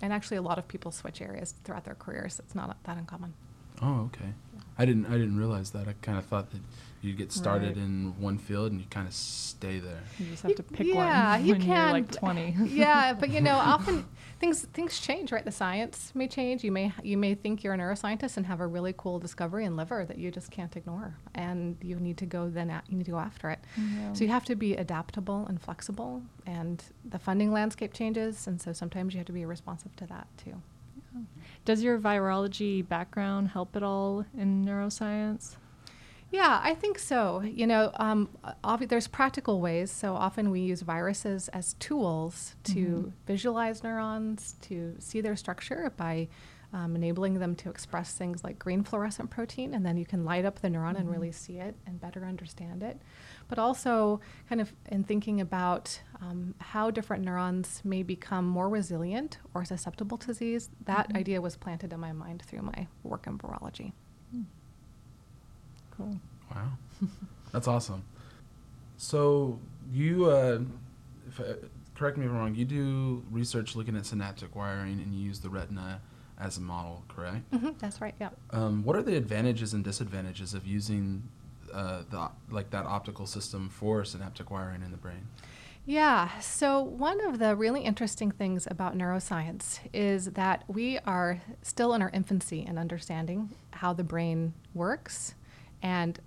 And 0.00 0.12
actually, 0.12 0.38
a 0.38 0.42
lot 0.42 0.58
of 0.58 0.66
people 0.66 0.90
switch 0.90 1.20
areas 1.20 1.54
throughout 1.64 1.84
their 1.84 1.94
careers. 1.94 2.40
It's 2.40 2.54
not 2.54 2.76
that 2.84 2.96
uncommon. 2.96 3.34
Oh, 3.80 4.10
okay. 4.12 4.32
I 4.78 4.84
didn't. 4.84 5.06
I 5.06 5.12
didn't 5.12 5.38
realize 5.38 5.70
that. 5.70 5.86
I 5.88 5.94
kind 6.02 6.18
of 6.18 6.24
thought 6.26 6.50
that 6.50 6.60
you'd 7.02 7.18
get 7.18 7.32
started 7.32 7.76
Right. 7.76 7.84
in 7.84 8.14
one 8.20 8.38
field 8.38 8.70
and 8.72 8.80
you 8.80 8.86
kind 8.88 9.06
of 9.08 9.12
stay 9.14 9.78
there. 9.80 10.00
You 10.18 10.26
just 10.26 10.42
have 10.42 10.50
You- 10.50 10.56
to 10.56 10.62
pick 10.62 10.86
yeah, 10.86 11.36
one 11.36 11.44
you 11.46 11.52
when 11.52 11.62
you're 11.62 11.76
like 11.92 12.10
can. 12.12 12.18
20. 12.18 12.56
yeah, 12.70 13.12
but 13.12 13.30
you 13.30 13.40
know, 13.40 13.56
often 13.74 14.06
things 14.38 14.62
things 14.72 14.98
change, 15.00 15.32
right? 15.32 15.44
The 15.44 15.50
science 15.52 16.12
may 16.14 16.28
change. 16.28 16.62
You 16.64 16.72
may 16.72 16.92
you 17.02 17.16
may 17.18 17.34
think 17.34 17.62
you're 17.64 17.74
a 17.74 17.78
neuroscientist 17.78 18.36
and 18.36 18.46
have 18.46 18.60
a 18.60 18.66
really 18.66 18.94
cool 18.96 19.18
discovery 19.18 19.64
in 19.64 19.76
liver 19.76 20.04
that 20.04 20.16
you 20.18 20.30
just 20.30 20.50
can't 20.50 20.74
ignore, 20.76 21.14
and 21.34 21.76
you 21.82 21.96
need 21.98 22.16
to 22.18 22.26
go 22.26 22.48
then 22.48 22.70
a- 22.70 22.82
you 22.88 22.96
need 22.98 23.06
to 23.06 23.10
go 23.12 23.18
after 23.18 23.50
it. 23.50 23.58
Yeah. 23.76 24.12
So 24.12 24.24
you 24.24 24.30
have 24.30 24.44
to 24.46 24.54
be 24.54 24.74
adaptable 24.76 25.46
and 25.48 25.60
flexible, 25.60 26.22
and 26.46 26.82
the 27.04 27.18
funding 27.18 27.52
landscape 27.52 27.92
changes, 27.92 28.46
and 28.46 28.60
so 28.62 28.72
sometimes 28.72 29.12
you 29.14 29.18
have 29.18 29.26
to 29.26 29.32
be 29.32 29.44
responsive 29.44 29.94
to 29.96 30.06
that 30.06 30.26
too. 30.36 30.62
Does 31.66 31.82
your 31.82 31.98
virology 31.98 32.86
background 32.86 33.48
help 33.48 33.76
at 33.76 33.82
all 33.82 34.24
in 34.36 34.64
neuroscience? 34.64 35.56
Yeah, 36.32 36.60
I 36.62 36.74
think 36.74 36.98
so. 36.98 37.42
You 37.42 37.66
know, 37.66 37.92
um, 37.96 38.30
obvi- 38.64 38.88
there's 38.88 39.06
practical 39.06 39.60
ways. 39.60 39.90
So 39.90 40.14
often 40.14 40.50
we 40.50 40.60
use 40.60 40.80
viruses 40.80 41.48
as 41.48 41.74
tools 41.74 42.56
to 42.64 42.80
Mhm. 42.80 43.12
visualize 43.26 43.82
neurons, 43.84 44.54
to 44.62 44.96
see 44.98 45.20
their 45.20 45.36
structure 45.36 45.92
by 45.96 46.28
um, 46.74 46.96
enabling 46.96 47.34
them 47.38 47.54
to 47.54 47.68
express 47.68 48.14
things 48.14 48.42
like 48.42 48.58
green 48.58 48.82
fluorescent 48.82 49.28
protein, 49.28 49.74
and 49.74 49.84
then 49.84 49.98
you 49.98 50.06
can 50.06 50.24
light 50.24 50.46
up 50.46 50.60
the 50.60 50.68
neuron 50.68 50.96
and 50.96 51.06
Mhm. 51.06 51.12
really 51.12 51.30
see 51.32 51.58
it 51.58 51.76
and 51.84 52.00
better 52.00 52.24
understand 52.24 52.82
it. 52.82 52.98
But 53.48 53.58
also, 53.58 54.22
kind 54.48 54.58
of 54.58 54.72
in 54.88 55.04
thinking 55.04 55.38
about 55.38 56.00
um, 56.22 56.54
how 56.60 56.90
different 56.90 57.24
neurons 57.26 57.82
may 57.84 58.02
become 58.02 58.46
more 58.48 58.70
resilient 58.70 59.38
or 59.52 59.66
susceptible 59.66 60.16
to 60.16 60.28
disease, 60.28 60.70
that 60.86 61.10
Mhm. 61.10 61.16
idea 61.18 61.42
was 61.42 61.56
planted 61.58 61.92
in 61.92 62.00
my 62.00 62.12
mind 62.12 62.40
through 62.40 62.62
my 62.62 62.86
work 63.02 63.26
in 63.26 63.36
virology. 63.36 63.92
Cool. 65.96 66.16
Wow, 66.54 66.68
that's 67.52 67.68
awesome. 67.68 68.02
So 68.96 69.58
you, 69.90 70.26
uh, 70.26 70.60
if 71.28 71.40
I, 71.40 71.54
correct 71.94 72.16
me 72.16 72.24
if 72.26 72.30
I'm 72.30 72.38
wrong, 72.38 72.54
you 72.54 72.64
do 72.64 73.22
research 73.30 73.74
looking 73.76 73.96
at 73.96 74.06
synaptic 74.06 74.54
wiring 74.54 75.00
and 75.00 75.14
you 75.14 75.24
use 75.24 75.40
the 75.40 75.50
retina 75.50 76.00
as 76.38 76.56
a 76.56 76.60
model, 76.60 77.04
correct? 77.08 77.42
hmm 77.54 77.70
that's 77.78 78.00
right. 78.00 78.14
Yeah. 78.20 78.30
Um, 78.50 78.84
what 78.84 78.96
are 78.96 79.02
the 79.02 79.16
advantages 79.16 79.74
and 79.74 79.84
disadvantages 79.84 80.54
of 80.54 80.66
using 80.66 81.22
uh, 81.72 82.02
the 82.10 82.30
like 82.50 82.70
that 82.70 82.84
optical 82.86 83.26
system 83.26 83.68
for 83.68 84.04
synaptic 84.04 84.50
wiring 84.50 84.82
in 84.82 84.90
the 84.90 84.96
brain? 84.96 85.26
Yeah, 85.84 86.38
so 86.38 86.80
one 86.80 87.20
of 87.26 87.40
the 87.40 87.56
really 87.56 87.80
interesting 87.82 88.30
things 88.30 88.68
about 88.70 88.96
neuroscience 88.96 89.80
is 89.92 90.26
that 90.26 90.62
we 90.68 91.00
are 91.00 91.42
still 91.62 91.92
in 91.94 92.02
our 92.02 92.10
infancy 92.10 92.64
in 92.64 92.78
understanding 92.78 93.50
how 93.72 93.92
the 93.92 94.04
brain 94.04 94.54
works 94.74 95.34
and 95.82 96.18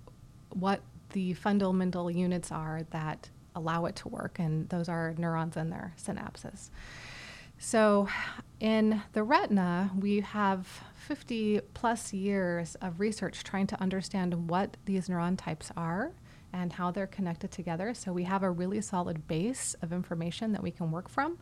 what 0.50 0.80
the 1.12 1.34
fundamental 1.34 2.10
units 2.10 2.52
are 2.52 2.82
that 2.90 3.30
allow 3.54 3.86
it 3.86 3.96
to 3.96 4.08
work, 4.08 4.38
and 4.38 4.68
those 4.68 4.88
are 4.88 5.14
neurons 5.16 5.56
and 5.56 5.72
their 5.72 5.94
synapses. 6.00 6.70
So, 7.58 8.08
in 8.60 9.02
the 9.12 9.22
retina, 9.22 9.90
we 9.98 10.20
have 10.20 10.66
50 11.06 11.60
plus 11.72 12.12
years 12.12 12.74
of 12.76 13.00
research 13.00 13.44
trying 13.44 13.66
to 13.68 13.80
understand 13.80 14.50
what 14.50 14.76
these 14.84 15.08
neuron 15.08 15.38
types 15.38 15.72
are 15.76 16.12
and 16.52 16.72
how 16.74 16.90
they're 16.90 17.06
connected 17.06 17.50
together. 17.50 17.94
So, 17.94 18.12
we 18.12 18.24
have 18.24 18.42
a 18.42 18.50
really 18.50 18.82
solid 18.82 19.26
base 19.26 19.74
of 19.80 19.92
information 19.92 20.52
that 20.52 20.62
we 20.62 20.70
can 20.70 20.90
work 20.90 21.08
from. 21.08 21.38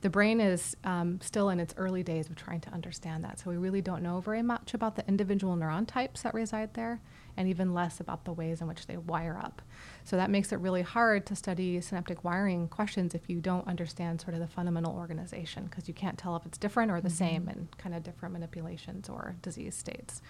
The 0.00 0.08
brain 0.08 0.40
is 0.40 0.74
um, 0.84 1.20
still 1.20 1.50
in 1.50 1.60
its 1.60 1.74
early 1.76 2.02
days 2.02 2.30
of 2.30 2.36
trying 2.36 2.60
to 2.62 2.70
understand 2.70 3.22
that. 3.24 3.38
So, 3.38 3.50
we 3.50 3.58
really 3.58 3.82
don't 3.82 4.02
know 4.02 4.20
very 4.20 4.42
much 4.42 4.72
about 4.72 4.96
the 4.96 5.06
individual 5.06 5.56
neuron 5.56 5.86
types 5.86 6.22
that 6.22 6.32
reside 6.32 6.72
there, 6.72 7.00
and 7.36 7.48
even 7.48 7.74
less 7.74 8.00
about 8.00 8.24
the 8.24 8.32
ways 8.32 8.60
in 8.60 8.66
which 8.66 8.86
they 8.86 8.96
wire 8.96 9.38
up. 9.42 9.62
So 10.04 10.16
that 10.16 10.30
makes 10.30 10.52
it 10.52 10.58
really 10.58 10.82
hard 10.82 11.26
to 11.26 11.36
study 11.36 11.80
synaptic 11.80 12.24
wiring 12.24 12.68
questions 12.68 13.14
if 13.14 13.28
you 13.28 13.40
don't 13.40 13.66
understand 13.66 14.20
sort 14.20 14.34
of 14.34 14.40
the 14.40 14.46
fundamental 14.46 14.94
organization, 14.94 15.64
because 15.64 15.88
you 15.88 15.94
can't 15.94 16.18
tell 16.18 16.36
if 16.36 16.46
it's 16.46 16.58
different 16.58 16.90
or 16.90 17.00
the 17.00 17.10
same 17.10 17.48
in 17.48 17.68
kind 17.78 17.94
of 17.94 18.02
different 18.02 18.32
manipulations 18.32 19.08
or 19.08 19.36
disease 19.42 19.74
states. 19.74 20.22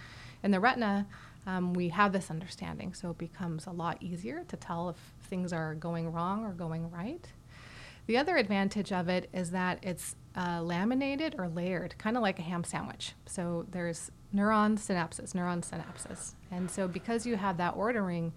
In 0.43 0.51
the 0.51 0.61
retina, 0.61 1.07
um, 1.47 1.75
we 1.75 1.89
have 1.89 2.13
this 2.13 2.31
understanding, 2.31 2.95
so 2.95 3.11
it 3.11 3.19
becomes 3.19 3.67
a 3.67 3.71
lot 3.71 4.03
easier 4.03 4.45
to 4.49 4.57
tell 4.57 4.89
if 4.89 4.97
things 5.29 5.53
are 5.53 5.75
going 5.75 6.13
wrong 6.13 6.45
or 6.45 6.53
going 6.53 6.91
right. 6.91 7.27
The 8.07 8.17
other 8.17 8.37
advantage 8.37 8.93
of 8.93 9.09
it 9.09 9.29
is 9.33 9.51
that 9.53 9.79
it's 9.83 10.17
uh, 10.37 10.63
laminated 10.63 11.35
or 11.39 11.49
layered, 11.49 11.97
kind 11.99 12.17
of 12.17 12.23
like 12.23 12.39
a 12.39 12.43
ham 12.43 12.65
sandwich. 12.65 13.15
So 13.27 13.67
there's 13.71 14.11
neuron 14.35 14.79
synapses, 14.79 15.33
neuron 15.33 15.63
synapses. 15.63 16.35
And 16.51 16.71
so 16.71 16.87
because 16.87 17.27
you 17.27 17.37
have 17.37 17.57
that 17.57 17.75
ordering, 17.77 18.33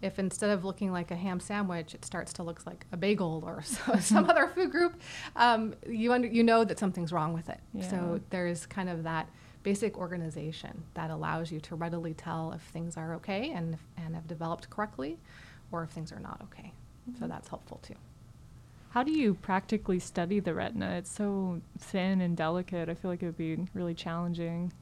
if 0.00 0.18
instead 0.18 0.50
of 0.50 0.64
looking 0.64 0.92
like 0.92 1.10
a 1.10 1.16
ham 1.16 1.40
sandwich, 1.40 1.94
it 1.94 2.04
starts 2.04 2.32
to 2.34 2.42
look 2.42 2.64
like 2.66 2.86
a 2.92 2.96
bagel 2.96 3.42
or 3.44 3.62
so, 3.64 3.96
some 3.96 4.28
other 4.28 4.48
food 4.48 4.70
group, 4.70 5.00
um, 5.36 5.74
you, 5.88 6.12
under, 6.12 6.28
you 6.28 6.42
know 6.42 6.64
that 6.64 6.78
something's 6.78 7.12
wrong 7.12 7.32
with 7.32 7.48
it. 7.48 7.60
Yeah. 7.72 7.88
So 7.88 8.20
there's 8.30 8.66
kind 8.66 8.88
of 8.88 9.02
that 9.04 9.28
basic 9.62 9.98
organization 9.98 10.84
that 10.94 11.10
allows 11.10 11.50
you 11.50 11.60
to 11.60 11.74
readily 11.74 12.14
tell 12.14 12.52
if 12.52 12.62
things 12.62 12.96
are 12.96 13.14
okay 13.14 13.50
and, 13.50 13.76
and 13.96 14.14
have 14.14 14.26
developed 14.26 14.70
correctly 14.70 15.18
or 15.72 15.82
if 15.82 15.90
things 15.90 16.12
are 16.12 16.20
not 16.20 16.40
okay. 16.44 16.72
So 17.18 17.26
that's 17.26 17.48
helpful 17.48 17.78
too. 17.82 17.94
How 18.98 19.04
do 19.04 19.12
you 19.12 19.34
practically 19.34 20.00
study 20.00 20.40
the 20.40 20.52
retina? 20.52 20.96
It's 20.98 21.08
so 21.12 21.60
thin 21.78 22.20
and 22.20 22.36
delicate. 22.36 22.88
I 22.88 22.94
feel 22.94 23.12
like 23.12 23.22
it 23.22 23.26
would 23.26 23.36
be 23.36 23.56
really 23.72 23.94
challenging. 23.94 24.72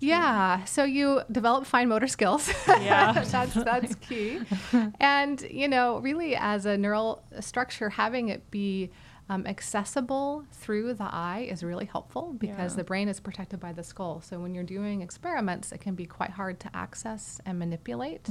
Yeah, 0.00 0.64
so 0.64 0.84
you 0.84 1.20
develop 1.30 1.66
fine 1.66 1.90
motor 1.90 2.06
skills. 2.06 2.50
Yeah, 2.66 3.12
that's 3.26 3.52
that's 3.52 3.96
key. 3.96 4.40
And 4.98 5.42
you 5.42 5.68
know, 5.68 5.98
really, 5.98 6.34
as 6.36 6.64
a 6.64 6.78
neural 6.78 7.22
structure, 7.40 7.90
having 7.90 8.30
it 8.30 8.50
be 8.50 8.90
um, 9.28 9.46
accessible 9.46 10.46
through 10.52 10.94
the 10.94 11.04
eye 11.04 11.46
is 11.50 11.62
really 11.62 11.84
helpful 11.84 12.32
because 12.38 12.72
Yeah. 12.72 12.76
the 12.78 12.84
brain 12.84 13.08
is 13.10 13.20
protected 13.20 13.60
by 13.60 13.72
the 13.74 13.84
skull. 13.84 14.22
So 14.22 14.38
when 14.40 14.54
you're 14.54 14.64
doing 14.64 15.02
experiments, 15.02 15.70
it 15.70 15.82
can 15.82 15.94
be 15.94 16.06
quite 16.06 16.30
hard 16.30 16.60
to 16.60 16.70
access 16.74 17.42
and 17.44 17.58
manipulate. 17.58 18.26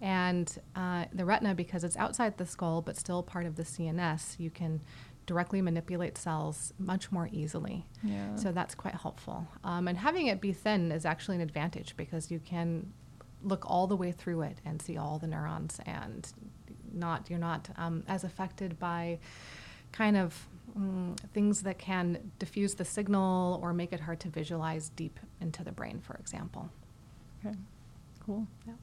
And 0.00 0.50
uh, 0.74 1.04
the 1.12 1.24
retina, 1.24 1.54
because 1.54 1.84
it's 1.84 1.96
outside 1.96 2.38
the 2.38 2.46
skull 2.46 2.80
but 2.80 2.96
still 2.96 3.22
part 3.22 3.46
of 3.46 3.56
the 3.56 3.64
CNS, 3.64 4.38
you 4.38 4.50
can 4.50 4.80
directly 5.26 5.62
manipulate 5.62 6.18
cells 6.18 6.72
much 6.78 7.12
more 7.12 7.28
easily. 7.32 7.86
Yeah. 8.02 8.34
So 8.34 8.50
that's 8.50 8.74
quite 8.74 8.94
helpful. 8.94 9.46
Um, 9.62 9.86
and 9.86 9.98
having 9.98 10.26
it 10.26 10.40
be 10.40 10.52
thin 10.52 10.90
is 10.90 11.04
actually 11.04 11.36
an 11.36 11.42
advantage 11.42 11.96
because 11.96 12.30
you 12.30 12.40
can 12.40 12.92
look 13.42 13.64
all 13.68 13.86
the 13.86 13.96
way 13.96 14.12
through 14.12 14.42
it 14.42 14.58
and 14.64 14.80
see 14.82 14.96
all 14.96 15.18
the 15.18 15.26
neurons, 15.26 15.80
and 15.86 16.26
not 16.92 17.30
you're 17.30 17.38
not 17.38 17.68
um, 17.76 18.02
as 18.08 18.24
affected 18.24 18.78
by 18.78 19.18
kind 19.92 20.16
of 20.16 20.48
mm, 20.78 21.16
things 21.32 21.62
that 21.62 21.78
can 21.78 22.32
diffuse 22.38 22.74
the 22.74 22.84
signal 22.84 23.60
or 23.62 23.72
make 23.72 23.92
it 23.92 24.00
hard 24.00 24.20
to 24.20 24.28
visualize 24.28 24.90
deep 24.90 25.18
into 25.40 25.62
the 25.62 25.72
brain, 25.72 26.00
for 26.00 26.14
example. 26.16 26.70
Okay. 27.44 27.56
Cool. 28.24 28.46
Yeah. 28.66 28.74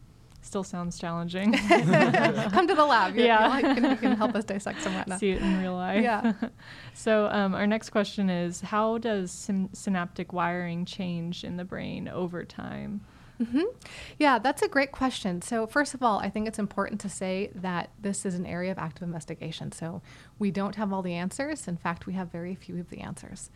Still 0.47 0.63
sounds 0.63 0.97
challenging. 0.97 1.51
Come 1.67 2.67
to 2.69 2.73
the 2.73 2.85
lab. 2.85 3.17
You, 3.17 3.25
Yeah. 3.25 3.57
you, 3.57 3.75
can, 3.75 3.83
you 3.83 3.95
can 3.97 4.15
help 4.15 4.33
us 4.33 4.45
dissect 4.45 4.81
some 4.81 4.95
retina. 4.95 5.19
See 5.19 5.31
it 5.31 5.41
in 5.41 5.59
real 5.59 5.73
life. 5.73 6.01
Yeah. 6.01 6.31
so 6.93 7.27
um, 7.27 7.53
our 7.53 7.67
next 7.67 7.89
question 7.89 8.29
is: 8.29 8.61
How 8.61 8.97
does 8.97 9.29
syn- 9.29 9.67
synaptic 9.73 10.31
wiring 10.31 10.85
change 10.85 11.43
in 11.43 11.57
the 11.57 11.65
brain 11.65 12.07
over 12.07 12.45
time? 12.45 13.01
Hmm 13.37 13.61
Yeah, 14.17 14.39
that's 14.39 14.61
a 14.61 14.67
great 14.67 14.91
question. 14.91 15.41
So, 15.41 15.67
first 15.67 15.93
of 15.93 16.01
all, 16.01 16.19
I 16.19 16.29
think 16.29 16.47
it's 16.47 16.59
important 16.59 16.99
to 17.01 17.09
say 17.09 17.51
that 17.55 17.89
this 18.01 18.25
is 18.25 18.35
an 18.35 18.45
area 18.45 18.71
of 18.71 18.79
active 18.79 19.03
investigation. 19.03 19.71
So, 19.71 20.01
we 20.39 20.51
don't 20.51 20.75
have 20.75 20.91
all 20.91 21.01
the 21.01 21.13
answers. 21.13 21.67
In 21.67 21.77
fact, 21.77 22.07
we 22.07 22.13
have 22.13 22.31
very 22.31 22.55
few 22.55 22.79
of 22.79 22.89
the 22.89 22.99
answers. 23.01 23.49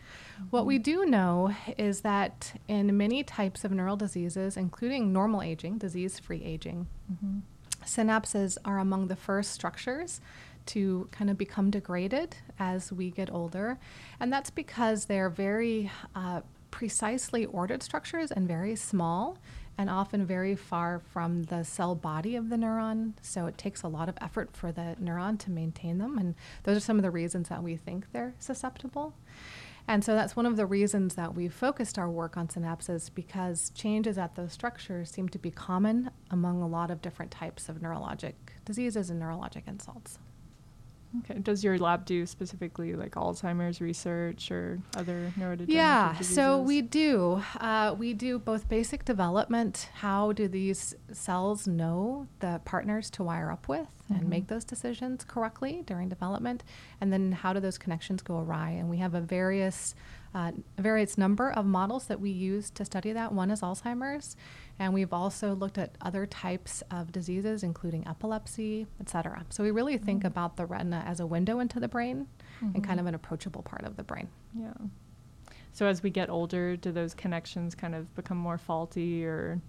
What 0.50 0.66
we 0.66 0.78
do 0.78 1.04
know 1.04 1.54
is 1.78 2.02
that 2.02 2.54
in 2.68 2.96
many 2.96 3.24
types 3.24 3.64
of 3.64 3.72
neural 3.72 3.96
diseases, 3.96 4.56
including 4.56 5.12
normal 5.12 5.42
aging, 5.42 5.78
disease 5.78 6.18
free 6.18 6.42
aging, 6.44 6.86
synapses 7.84 8.56
are 8.64 8.78
among 8.78 9.08
the 9.08 9.16
first 9.16 9.52
structures 9.52 10.20
to 10.66 11.08
kind 11.10 11.28
of 11.30 11.36
become 11.36 11.70
degraded 11.70 12.36
as 12.58 12.92
we 12.92 13.10
get 13.10 13.32
older. 13.32 13.78
And 14.20 14.32
that's 14.32 14.50
because 14.50 15.06
they're 15.06 15.30
very 15.30 15.90
uh, 16.14 16.42
precisely 16.70 17.44
ordered 17.46 17.82
structures 17.82 18.30
and 18.30 18.46
very 18.48 18.76
small 18.76 19.38
and 19.78 19.88
often 19.88 20.24
very 20.24 20.54
far 20.54 21.00
from 21.12 21.44
the 21.44 21.64
cell 21.64 21.94
body 21.94 22.36
of 22.36 22.48
the 22.50 22.56
neuron. 22.56 23.12
So 23.22 23.46
it 23.46 23.58
takes 23.58 23.82
a 23.82 23.88
lot 23.88 24.08
of 24.08 24.16
effort 24.20 24.56
for 24.56 24.72
the 24.72 24.96
neuron 25.02 25.38
to 25.40 25.50
maintain 25.50 25.98
them. 25.98 26.18
And 26.18 26.34
those 26.64 26.76
are 26.76 26.80
some 26.80 26.98
of 26.98 27.02
the 27.02 27.10
reasons 27.10 27.48
that 27.48 27.62
we 27.62 27.76
think 27.76 28.12
they're 28.12 28.34
susceptible. 28.38 29.14
And 29.88 30.04
so 30.04 30.14
that's 30.14 30.36
one 30.36 30.46
of 30.46 30.56
the 30.56 30.66
reasons 30.66 31.16
that 31.16 31.34
we 31.34 31.48
focused 31.48 31.98
our 31.98 32.08
work 32.08 32.36
on 32.36 32.48
synapses 32.48 33.10
because 33.12 33.70
changes 33.74 34.16
at 34.16 34.36
those 34.36 34.52
structures 34.52 35.10
seem 35.10 35.28
to 35.30 35.38
be 35.38 35.50
common 35.50 36.10
among 36.30 36.62
a 36.62 36.68
lot 36.68 36.90
of 36.90 37.02
different 37.02 37.32
types 37.32 37.68
of 37.68 37.78
neurologic 37.78 38.34
diseases 38.64 39.10
and 39.10 39.20
neurologic 39.20 39.66
insults. 39.66 40.18
Okay. 41.20 41.38
Does 41.40 41.62
your 41.62 41.78
lab 41.78 42.06
do 42.06 42.24
specifically 42.24 42.94
like 42.94 43.12
Alzheimer's 43.12 43.80
research 43.82 44.50
or 44.50 44.80
other 44.96 45.30
neurodegenerative 45.38 45.66
Yeah, 45.68 46.12
diseases? 46.12 46.34
so 46.34 46.58
we 46.62 46.80
do. 46.80 47.42
Uh, 47.60 47.94
we 47.98 48.14
do 48.14 48.38
both 48.38 48.68
basic 48.68 49.04
development. 49.04 49.88
How 49.94 50.32
do 50.32 50.48
these 50.48 50.94
cells 51.12 51.66
know 51.68 52.26
the 52.40 52.60
partners 52.64 53.10
to 53.10 53.22
wire 53.24 53.50
up 53.50 53.68
with 53.68 53.88
and 54.08 54.28
make 54.28 54.46
those 54.48 54.64
decisions 54.64 55.24
correctly 55.24 55.82
during 55.86 56.08
development? 56.08 56.64
And 57.00 57.12
then 57.12 57.32
how 57.32 57.52
do 57.52 57.60
those 57.60 57.78
connections 57.78 58.22
go 58.22 58.38
awry? 58.38 58.70
And 58.70 58.88
we 58.88 58.96
have 58.98 59.14
a 59.14 59.20
various, 59.20 59.94
uh, 60.34 60.52
various 60.78 61.18
number 61.18 61.50
of 61.50 61.66
models 61.66 62.06
that 62.06 62.20
we 62.20 62.30
use 62.30 62.70
to 62.70 62.84
study 62.86 63.12
that. 63.12 63.32
One 63.32 63.50
is 63.50 63.60
Alzheimer's, 63.60 64.34
and 64.78 64.92
we've 64.92 65.12
also 65.12 65.54
looked 65.54 65.78
at 65.78 65.96
other 66.00 66.26
types 66.26 66.82
of 66.90 67.12
diseases, 67.12 67.62
including 67.62 68.06
epilepsy, 68.06 68.86
et 69.00 69.08
cetera. 69.08 69.44
So 69.50 69.62
we 69.62 69.70
really 69.70 69.98
think 69.98 70.20
mm-hmm. 70.20 70.28
about 70.28 70.56
the 70.56 70.66
retina 70.66 71.04
as 71.06 71.20
a 71.20 71.26
window 71.26 71.60
into 71.60 71.78
the 71.78 71.88
brain 71.88 72.26
and 72.60 72.74
kind 72.74 72.84
mm-hmm. 72.84 72.98
of 73.00 73.06
an 73.06 73.14
approachable 73.14 73.62
part 73.62 73.84
of 73.84 73.96
the 73.96 74.02
brain. 74.02 74.28
Yeah. 74.54 74.72
So 75.72 75.86
as 75.86 76.02
we 76.02 76.10
get 76.10 76.28
older, 76.30 76.76
do 76.76 76.92
those 76.92 77.14
connections 77.14 77.74
kind 77.74 77.94
of 77.94 78.14
become 78.14 78.36
more 78.36 78.58
faulty 78.58 79.24
or 79.24 79.60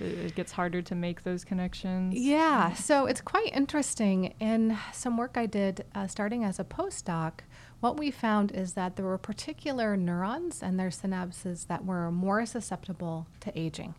it, 0.00 0.18
it 0.18 0.34
gets 0.34 0.52
harder 0.52 0.82
to 0.82 0.94
make 0.94 1.22
those 1.22 1.44
connections? 1.44 2.14
Yeah, 2.14 2.70
mm-hmm. 2.70 2.82
so 2.82 3.06
it's 3.06 3.20
quite 3.20 3.54
interesting. 3.54 4.34
In 4.40 4.78
some 4.92 5.16
work 5.16 5.36
I 5.36 5.46
did 5.46 5.84
uh, 5.94 6.06
starting 6.06 6.44
as 6.44 6.58
a 6.58 6.64
postdoc, 6.64 7.40
what 7.80 7.98
we 7.98 8.10
found 8.10 8.52
is 8.52 8.72
that 8.72 8.96
there 8.96 9.04
were 9.04 9.18
particular 9.18 9.96
neurons 9.96 10.62
and 10.62 10.80
their 10.80 10.88
synapses 10.88 11.66
that 11.66 11.84
were 11.84 12.10
more 12.10 12.46
susceptible 12.46 13.26
to 13.40 13.56
aging. 13.58 13.94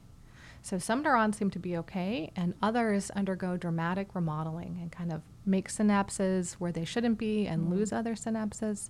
So 0.65 0.79
some 0.79 1.03
neurons 1.03 1.37
seem 1.37 1.51
to 1.51 1.59
be 1.59 1.77
okay, 1.77 2.31
and 2.35 2.55
others 2.59 3.11
undergo 3.11 3.55
dramatic 3.55 4.15
remodeling 4.15 4.79
and 4.81 4.91
kind 4.91 5.13
of 5.13 5.21
make 5.45 5.69
synapses 5.69 6.53
where 6.53 6.71
they 6.71 6.85
shouldn't 6.85 7.19
be 7.19 7.45
and 7.45 7.67
mm. 7.67 7.69
lose 7.69 7.93
other 7.93 8.15
synapses. 8.15 8.89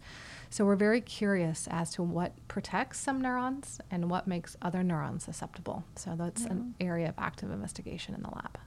So 0.50 0.64
we're 0.64 0.78
very 0.78 1.02
curious 1.02 1.68
as 1.70 1.92
to 1.96 2.02
what 2.02 2.32
protects 2.48 3.00
some 3.00 3.20
neurons 3.20 3.82
and 3.92 4.10
what 4.10 4.26
makes 4.26 4.56
other 4.62 4.84
neurons 4.84 5.26
susceptible. 5.26 5.84
So 5.98 6.16
that's 6.18 6.46
an 6.46 6.76
area 6.80 7.10
of 7.10 7.16
active 7.18 7.52
investigation 7.52 8.16
in 8.16 8.22
the 8.22 8.30
lab. 8.30 8.58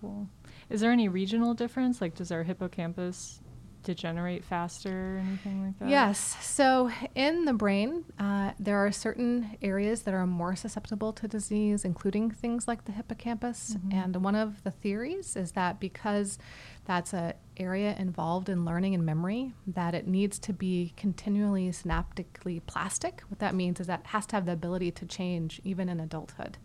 Cool. 0.00 0.28
Is 0.70 0.80
there 0.80 0.92
any 0.92 1.08
regional 1.08 1.52
difference? 1.52 2.00
Like, 2.00 2.14
does 2.14 2.30
our 2.30 2.44
hippocampus 2.44 3.40
degenerate 3.86 4.44
faster 4.44 5.16
or 5.16 5.18
anything 5.18 5.64
like 5.64 5.78
that? 5.78 5.88
Yes. 5.88 6.36
So 6.40 6.90
in 7.14 7.44
the 7.44 7.52
brain, 7.54 8.04
uh, 8.18 8.50
there 8.58 8.84
are 8.84 8.90
certain 8.90 9.56
areas 9.62 10.02
that 10.02 10.12
are 10.12 10.26
more 10.26 10.56
susceptible 10.56 11.12
to 11.14 11.28
disease, 11.28 11.84
including 11.84 12.32
things 12.32 12.66
like 12.66 12.84
the 12.84 12.92
hippocampus. 12.92 13.76
And 13.92 14.16
one 14.16 14.34
of 14.34 14.64
the 14.64 14.72
theories 14.72 15.36
is 15.36 15.52
that 15.52 15.78
because 15.78 16.38
that's 16.84 17.12
an 17.14 17.34
area 17.56 17.94
involved 17.98 18.48
in 18.48 18.64
learning 18.64 18.94
and 18.94 19.06
memory, 19.06 19.52
that 19.66 19.94
it 19.94 20.06
needs 20.08 20.38
to 20.40 20.52
be 20.52 20.92
continually 20.96 21.70
synaptically 21.70 22.60
plastic. 22.66 23.22
What 23.28 23.38
that 23.38 23.54
means 23.54 23.78
is 23.80 23.86
that 23.86 24.00
it 24.00 24.06
has 24.08 24.26
to 24.26 24.36
have 24.36 24.46
the 24.46 24.52
ability 24.52 24.90
to 24.90 25.06
change 25.06 25.60
even 25.64 25.88
in 25.88 26.00
adulthood. 26.00 26.58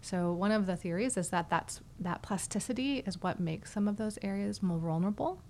So 0.00 0.32
one 0.32 0.52
of 0.52 0.66
the 0.66 0.76
theories 0.76 1.16
is 1.16 1.28
that 1.28 1.48
that's, 1.48 1.80
that 2.00 2.20
plasticity 2.22 3.02
is 3.06 3.22
what 3.22 3.40
makes 3.40 3.72
some 3.72 3.88
of 3.88 3.96
those 3.96 4.18
areas 4.22 4.62
more 4.62 4.78
vulnerable. 4.78 5.40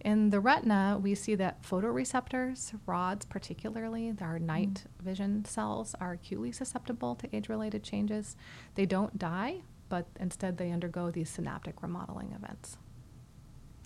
In 0.00 0.30
the 0.30 0.38
retina, 0.38 0.98
we 1.02 1.14
see 1.14 1.34
that 1.34 1.62
photoreceptors, 1.62 2.72
rods 2.86 3.24
particularly, 3.26 4.14
our 4.20 4.36
mm-hmm. 4.36 4.46
night 4.46 4.84
vision 5.00 5.44
cells, 5.44 5.94
are 6.00 6.12
acutely 6.12 6.52
susceptible 6.52 7.14
to 7.16 7.36
age 7.36 7.48
related 7.48 7.82
changes. 7.82 8.36
They 8.76 8.86
don't 8.86 9.18
die, 9.18 9.62
but 9.88 10.06
instead 10.20 10.56
they 10.56 10.70
undergo 10.70 11.10
these 11.10 11.28
synaptic 11.28 11.82
remodeling 11.82 12.32
events, 12.32 12.76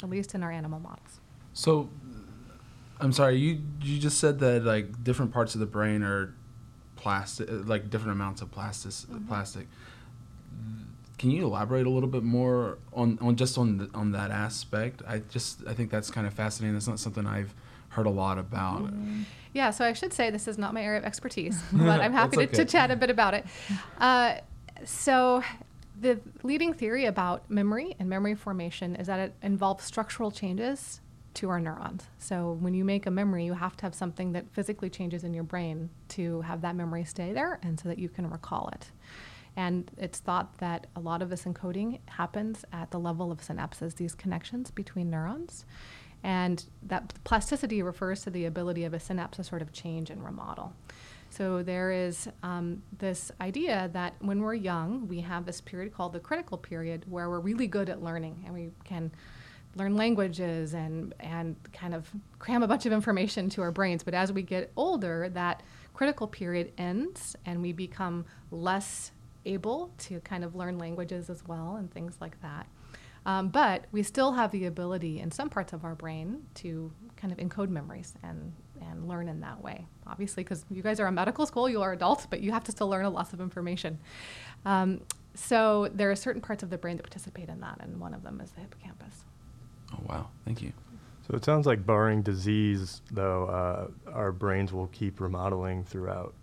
at 0.03 0.11
least 0.11 0.35
in 0.35 0.43
our 0.43 0.53
animal 0.53 0.81
models. 0.81 1.21
So, 1.55 1.89
I'm 3.01 3.13
sorry. 3.13 3.37
You 3.39 3.61
you 3.81 3.99
just 3.99 4.19
said 4.19 4.39
that 4.41 4.65
like 4.65 5.03
different 5.03 5.33
parts 5.33 5.55
of 5.55 5.61
the 5.61 5.67
brain 5.67 6.03
are 6.03 6.35
plastic, 6.97 7.49
like 7.51 7.89
different 7.89 8.13
amounts 8.13 8.43
of 8.43 8.49
mm-hmm. 8.49 8.61
plastic. 8.61 9.27
Plastic. 9.29 9.69
Can 11.23 11.31
you 11.31 11.45
elaborate 11.45 11.87
a 11.87 11.89
little 11.89 12.09
bit 12.09 12.25
more 12.25 12.79
on, 12.93 13.17
on 13.21 13.37
just 13.37 13.57
on 13.57 13.79
the, 13.79 13.89
on 13.95 14.11
that 14.11 14.33
aspect? 14.33 15.03
I 15.07 15.21
just 15.21 15.65
I 15.69 15.73
think 15.73 15.89
that's 15.89 16.11
kind 16.11 16.27
of 16.27 16.35
fascinating. 16.35 16.75
That's 16.75 16.89
not 16.89 16.99
something 16.99 17.29
I've 17.29 17.55
heard 17.91 18.07
a 18.07 18.11
lot 18.11 18.39
about. 18.39 18.93
Yeah, 19.53 19.71
so 19.71 19.85
I 19.85 19.93
should 19.93 20.13
say 20.13 20.31
this 20.31 20.49
is 20.49 20.59
not 20.59 20.75
my 20.75 20.83
area 20.83 20.99
of 20.99 21.05
expertise, 21.05 21.63
but 21.73 22.01
I'm 22.01 22.13
happy 22.13 22.39
to, 22.39 22.47
That's 22.47 22.59
to 22.59 22.65
chat 22.65 22.91
a 22.91 22.97
bit 22.97 23.09
about 23.09 23.35
it. 23.35 23.47
Uh, 23.99 24.39
so, 24.85 25.45
the 26.01 26.19
leading 26.43 26.75
theory 26.75 27.05
about 27.05 27.49
memory 27.49 27.95
and 28.01 28.09
memory 28.09 28.35
formation 28.35 28.97
is 28.97 29.07
that 29.07 29.21
it 29.21 29.33
involves 29.43 29.85
structural 29.85 30.33
changes 30.33 31.01
to 31.35 31.51
our 31.51 31.61
neurons. 31.61 32.03
So, 32.19 32.59
when 32.59 32.75
you 32.75 32.85
make 32.85 33.07
a 33.07 33.13
memory, 33.13 33.45
you 33.45 33.53
have 33.53 33.77
to 33.77 33.83
have 33.85 33.95
something 33.95 34.33
that 34.33 34.51
physically 34.51 34.91
changes 34.91 35.23
in 35.23 35.35
your 35.35 35.45
brain 35.45 35.89
to 36.09 36.41
have 36.41 36.63
that 36.63 36.75
memory 36.75 37.05
stay 37.05 37.33
there 37.33 37.61
and 37.63 37.79
so 37.79 37.89
that 37.89 38.01
you 38.01 38.09
can 38.09 38.29
recall 38.29 38.71
it. 38.73 38.91
And 39.57 39.91
it's 39.99 40.19
thought 40.19 40.59
that 40.59 40.87
a 40.97 41.01
lot 41.01 41.23
of 41.23 41.29
this 41.29 41.45
encoding 41.45 42.01
happens 42.07 42.65
at 42.73 42.91
the 42.91 42.99
level 42.99 43.31
of 43.31 43.41
synapses, 43.41 43.97
these 43.97 44.15
connections 44.15 44.71
between 44.71 45.11
neurons. 45.11 45.67
And 46.23 46.65
that 46.85 47.13
plasticity 47.25 47.83
refers 47.83 48.23
to 48.23 48.31
the 48.31 48.47
ability 48.47 48.85
of 48.85 48.95
a 48.95 49.01
synapse 49.01 49.37
to 49.37 49.45
sort 49.45 49.61
of 49.61 49.73
change 49.73 50.09
and 50.09 50.25
remodel. 50.25 50.73
So 51.31 51.63
there 51.63 51.91
is 51.91 52.29
um, 52.43 52.83
this 52.99 53.33
idea 53.41 53.91
that 53.95 54.15
when 54.21 54.41
we're 54.41 54.55
young, 54.55 55.09
we 55.09 55.21
have 55.21 55.47
this 55.47 55.61
period 55.61 55.95
called 55.95 56.13
the 56.13 56.21
critical 56.21 56.59
period 56.59 57.05
where 57.09 57.29
we're 57.31 57.41
really 57.41 57.67
good 57.67 57.89
at 57.89 58.03
learning 58.03 58.43
and 58.45 58.55
we 58.55 58.71
can 58.85 59.11
learn 59.75 59.97
languages 59.97 60.75
and, 60.75 61.15
and 61.21 61.57
kind 61.73 61.95
of 61.95 62.11
cram 62.39 62.63
a 62.63 62.69
bunch 62.69 62.85
of 62.85 62.93
information 62.93 63.49
to 63.49 63.63
our 63.63 63.73
brains. 63.73 64.03
But 64.03 64.13
as 64.13 64.31
we 64.31 64.43
get 64.43 64.71
older, 64.77 65.31
that 65.31 65.63
critical 65.95 66.27
period 66.27 66.73
ends 66.77 67.35
and 67.47 67.63
we 67.63 67.73
become 67.73 68.27
less 68.51 69.13
able 69.45 69.93
to 69.99 70.21
kind 70.21 70.45
of 70.45 70.55
learn 70.55 70.79
languages 70.79 71.31
as 71.31 71.47
well 71.47 71.77
and 71.77 71.93
things 71.93 72.17
like 72.21 72.41
that. 72.43 72.67
Um, 73.25 73.49
but 73.49 73.85
we 73.93 74.03
still 74.03 74.33
have 74.33 74.51
the 74.51 74.67
ability 74.67 75.21
in 75.21 75.31
some 75.31 75.49
parts 75.49 75.73
of 75.73 75.85
our 75.85 75.95
brain 75.95 76.43
to 76.55 76.93
kind 77.17 77.33
of 77.33 77.39
encode 77.39 77.69
memories 77.69 78.15
and, 78.23 78.53
and 78.81 79.07
learn 79.07 79.29
in 79.29 79.41
that 79.41 79.63
way. 79.63 79.87
Obviously, 80.07 80.43
because 80.43 80.65
you 80.71 80.83
guys 80.83 80.99
are 80.99 81.07
a 81.07 81.13
medical 81.13 81.47
school, 81.47 81.69
you 81.69 81.83
are 81.83 81.93
adults, 81.93 82.27
but 82.27 82.41
you 82.41 82.51
have 82.51 82.65
to 82.65 82.73
still 82.73 82.89
learn 82.89 83.05
a 83.05 83.11
lot 83.11 83.33
of 83.33 83.41
information. 83.41 83.99
Um, 84.65 85.03
so 85.35 85.89
there 85.95 86.11
are 86.11 86.17
certain 86.17 86.43
parts 86.43 86.63
of 86.63 86.71
the 86.71 86.79
brain 86.79 86.97
that 86.97 87.05
participate 87.05 87.49
in 87.49 87.61
that, 87.61 87.79
and 87.81 88.01
one 88.01 88.13
of 88.13 88.23
them 88.23 88.41
is 88.41 88.51
the 88.51 88.61
hippocampus. 88.61 89.25
Oh 89.93 90.01
wow! 90.09 90.29
Thank 90.45 90.61
you. 90.61 90.73
So 91.29 91.37
it 91.37 91.45
sounds 91.45 91.67
like 91.67 91.87
barring 91.87 92.23
disease, 92.23 93.01
though, 93.11 93.47
uh, 93.47 94.11
our 94.11 94.33
brains 94.33 94.73
will 94.73 94.89
keep 94.89 95.21
remodeling 95.21 95.85
throughout 95.85 96.35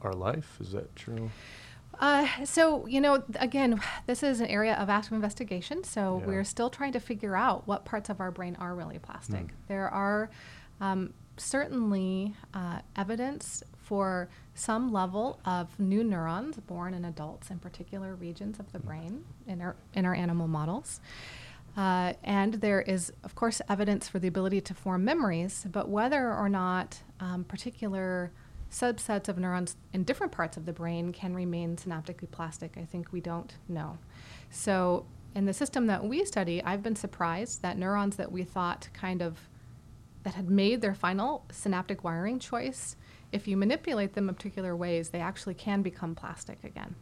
our 0.00 0.14
life. 0.14 0.56
Is 0.60 0.72
that 0.72 0.94
true? 0.96 1.30
Uh, 2.00 2.26
so, 2.44 2.86
you 2.86 3.00
know, 3.00 3.22
again, 3.36 3.80
this 4.06 4.22
is 4.22 4.40
an 4.40 4.46
area 4.46 4.74
of 4.74 4.88
active 4.88 5.12
investigation. 5.12 5.84
So, 5.84 6.18
Yeah. 6.20 6.26
we're 6.26 6.44
still 6.44 6.70
trying 6.70 6.92
to 6.92 7.00
figure 7.00 7.36
out 7.36 7.66
what 7.66 7.84
parts 7.84 8.08
of 8.10 8.20
our 8.20 8.30
brain 8.30 8.56
are 8.56 8.74
really 8.74 8.98
plastic. 8.98 9.46
Mm. 9.46 9.50
There 9.68 9.88
are 9.88 10.30
um, 10.80 11.14
certainly 11.36 12.34
uh, 12.52 12.80
evidence 12.96 13.62
for 13.76 14.28
some 14.54 14.92
level 14.92 15.40
of 15.44 15.78
new 15.78 16.02
neurons 16.02 16.56
born 16.56 16.94
in 16.94 17.04
adults 17.04 17.50
in 17.50 17.58
particular 17.58 18.14
regions 18.14 18.58
of 18.58 18.72
the 18.72 18.78
brain 18.78 19.24
in 19.46 19.60
our, 19.60 19.76
in 19.94 20.06
our 20.06 20.14
animal 20.14 20.48
models. 20.48 21.00
Uh, 21.76 22.12
and 22.22 22.54
there 22.54 22.80
is, 22.80 23.12
of 23.24 23.34
course, 23.34 23.60
evidence 23.68 24.08
for 24.08 24.18
the 24.20 24.28
ability 24.28 24.60
to 24.60 24.74
form 24.74 25.04
memories, 25.04 25.66
but 25.70 25.88
whether 25.88 26.32
or 26.32 26.48
not 26.48 27.00
um, 27.20 27.44
particular 27.44 28.30
subsets 28.70 29.28
of 29.28 29.38
neurons 29.38 29.76
in 29.92 30.04
different 30.04 30.32
parts 30.32 30.56
of 30.56 30.66
the 30.66 30.72
brain 30.72 31.12
can 31.12 31.34
remain 31.34 31.76
synaptically 31.76 32.30
plastic, 32.30 32.76
I 32.76 32.84
think 32.84 33.12
we 33.12 33.20
don't 33.20 33.54
know. 33.68 33.98
So, 34.50 35.06
in 35.34 35.46
the 35.46 35.52
system 35.52 35.86
that 35.88 36.04
we 36.04 36.24
study, 36.24 36.62
I've 36.62 36.82
been 36.82 36.94
surprised 36.94 37.62
that 37.62 37.76
neurons 37.76 38.16
that 38.16 38.30
we 38.30 38.44
thought 38.44 38.88
kind 38.92 39.20
of 39.20 39.48
that 40.24 40.34
had 40.34 40.48
made 40.48 40.80
their 40.80 40.94
final 40.94 41.44
synaptic 41.50 42.02
wiring 42.02 42.38
choice, 42.38 42.96
if 43.30 43.46
you 43.46 43.56
manipulate 43.56 44.14
them 44.14 44.28
in 44.28 44.34
particular 44.34 44.74
ways, 44.74 45.10
they 45.10 45.20
actually 45.20 45.54
can 45.54 45.82
become 45.82 46.14
plastic 46.14 46.62
again. 46.64 46.94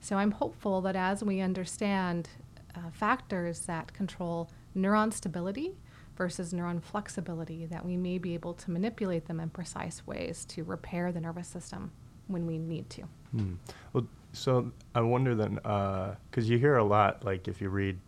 So 0.00 0.16
I'm 0.16 0.30
hopeful 0.30 0.80
that 0.82 0.96
as 0.96 1.22
we 1.22 1.40
understand 1.40 2.28
uh, 2.74 2.90
factors 2.92 3.60
that 3.66 3.92
control 3.92 4.48
neuron 4.76 5.12
stability 5.12 5.74
versus 6.20 6.52
neuron 6.52 6.82
flexibility, 6.82 7.64
that 7.64 7.82
we 7.82 7.96
may 7.96 8.18
be 8.18 8.34
able 8.34 8.52
to 8.52 8.70
manipulate 8.70 9.24
them 9.24 9.40
in 9.40 9.48
precise 9.48 10.06
ways 10.06 10.44
to 10.44 10.62
repair 10.64 11.10
the 11.12 11.18
nervous 11.18 11.48
system 11.48 11.90
when 12.26 12.46
we 12.46 12.58
need 12.58 12.90
to. 12.90 13.00
Hmm. 13.30 13.54
Well, 13.94 14.06
so 14.34 14.70
I 14.94 15.00
wonder 15.00 15.34
then, 15.34 15.54
because 15.54 16.50
you 16.50 16.58
hear 16.58 16.76
a 16.76 16.84
lot, 16.84 17.24
like 17.24 17.48
if 17.48 17.62
you 17.62 17.70
read 17.70 17.98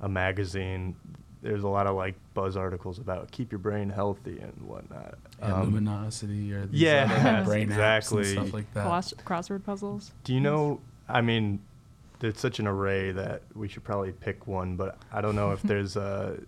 a 0.00 0.08
magazine, 0.08 0.96
there's 1.42 1.64
a 1.64 1.68
lot 1.68 1.86
of 1.86 1.96
like 1.96 2.14
buzz 2.32 2.56
articles 2.56 2.98
about 2.98 3.30
keep 3.30 3.52
your 3.52 3.58
brain 3.58 3.90
healthy 3.90 4.38
and 4.38 4.54
whatnot. 4.66 5.18
Yeah, 5.38 5.54
Um, 5.54 5.74
Lumosity 5.74 6.50
or 6.54 6.64
these 6.64 6.80
yeah, 6.80 7.34
other 7.36 7.44
brain 7.50 7.64
exactly. 7.64 8.22
apps 8.22 8.26
and 8.28 8.38
stuff 8.38 8.54
like 8.54 8.72
that. 8.72 8.86
Cross, 8.86 9.12
crossword 9.26 9.64
puzzles. 9.64 10.12
Do 10.24 10.32
you 10.32 10.40
know? 10.40 10.80
I 11.10 11.20
mean, 11.20 11.60
it's 12.22 12.40
such 12.40 12.58
an 12.58 12.66
array 12.66 13.12
that 13.12 13.42
we 13.54 13.68
should 13.68 13.84
probably 13.84 14.12
pick 14.12 14.46
one, 14.46 14.76
but 14.76 14.96
I 15.12 15.20
don't 15.20 15.36
know 15.36 15.52
if 15.52 15.60
there's 15.70 15.98
uh, 15.98 16.38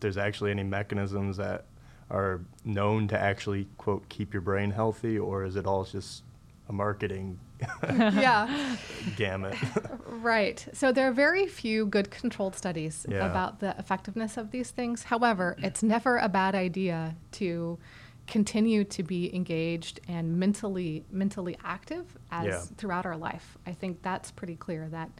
if 0.00 0.02
there's 0.02 0.16
actually 0.16 0.50
any 0.50 0.62
mechanisms 0.62 1.36
that 1.36 1.66
are 2.10 2.40
known 2.64 3.06
to 3.08 3.18
actually 3.20 3.68
quote 3.76 4.08
keep 4.08 4.32
your 4.32 4.40
brain 4.40 4.70
healthy, 4.70 5.18
or 5.18 5.44
is 5.44 5.56
it 5.56 5.66
all 5.66 5.84
just 5.84 6.22
a 6.70 6.72
marketing 6.72 7.38
yeah. 7.84 8.76
gamut? 9.16 9.54
Right. 10.06 10.66
So 10.74 10.90
there 10.92 11.08
are 11.08 11.12
very 11.12 11.46
few 11.46 11.86
good 11.86 12.10
controlled 12.10 12.54
studies 12.56 13.06
Yeah. 13.08 13.24
about 13.30 13.60
the 13.60 13.74
effectiveness 13.78 14.36
of 14.36 14.50
these 14.50 14.70
things. 14.70 15.04
However, 15.04 15.54
it's 15.62 15.82
never 15.82 16.16
a 16.18 16.28
bad 16.28 16.54
idea 16.54 17.14
to 17.32 17.78
continue 18.26 18.84
to 18.84 19.02
be 19.02 19.34
engaged 19.34 20.00
and 20.08 20.38
mentally 20.38 21.04
mentally 21.10 21.56
active 21.64 22.16
as 22.30 22.46
Yeah. 22.46 22.60
throughout 22.76 23.04
our 23.06 23.16
life. 23.16 23.56
I 23.66 23.72
think 23.72 24.02
that's 24.02 24.30
pretty 24.30 24.56
clear 24.56 24.88
that 24.88 25.10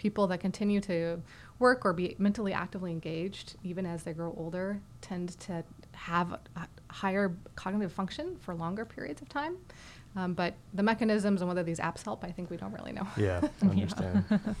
people 0.00 0.26
that 0.26 0.40
continue 0.40 0.80
to 0.80 1.20
work 1.58 1.84
or 1.84 1.92
be 1.92 2.16
mentally 2.18 2.54
actively 2.54 2.90
engaged 2.90 3.56
even 3.62 3.84
as 3.84 4.02
they 4.02 4.14
grow 4.14 4.34
older 4.38 4.80
tend 5.02 5.38
to 5.38 5.62
have 5.92 6.32
a 6.32 6.66
higher 6.88 7.36
cognitive 7.54 7.92
function 7.92 8.34
for 8.40 8.54
longer 8.54 8.86
periods 8.86 9.20
of 9.20 9.28
time. 9.28 9.58
Um, 10.16 10.32
but 10.32 10.54
the 10.72 10.82
mechanisms 10.82 11.42
and 11.42 11.48
whether 11.48 11.62
these 11.62 11.78
apps 11.78 12.02
help, 12.02 12.24
I 12.24 12.32
think 12.32 12.48
we 12.48 12.56
don't 12.56 12.72
really 12.72 12.92
know. 12.92 13.06
yeah, 13.16 13.42
I 13.62 13.66
understand. 13.66 14.24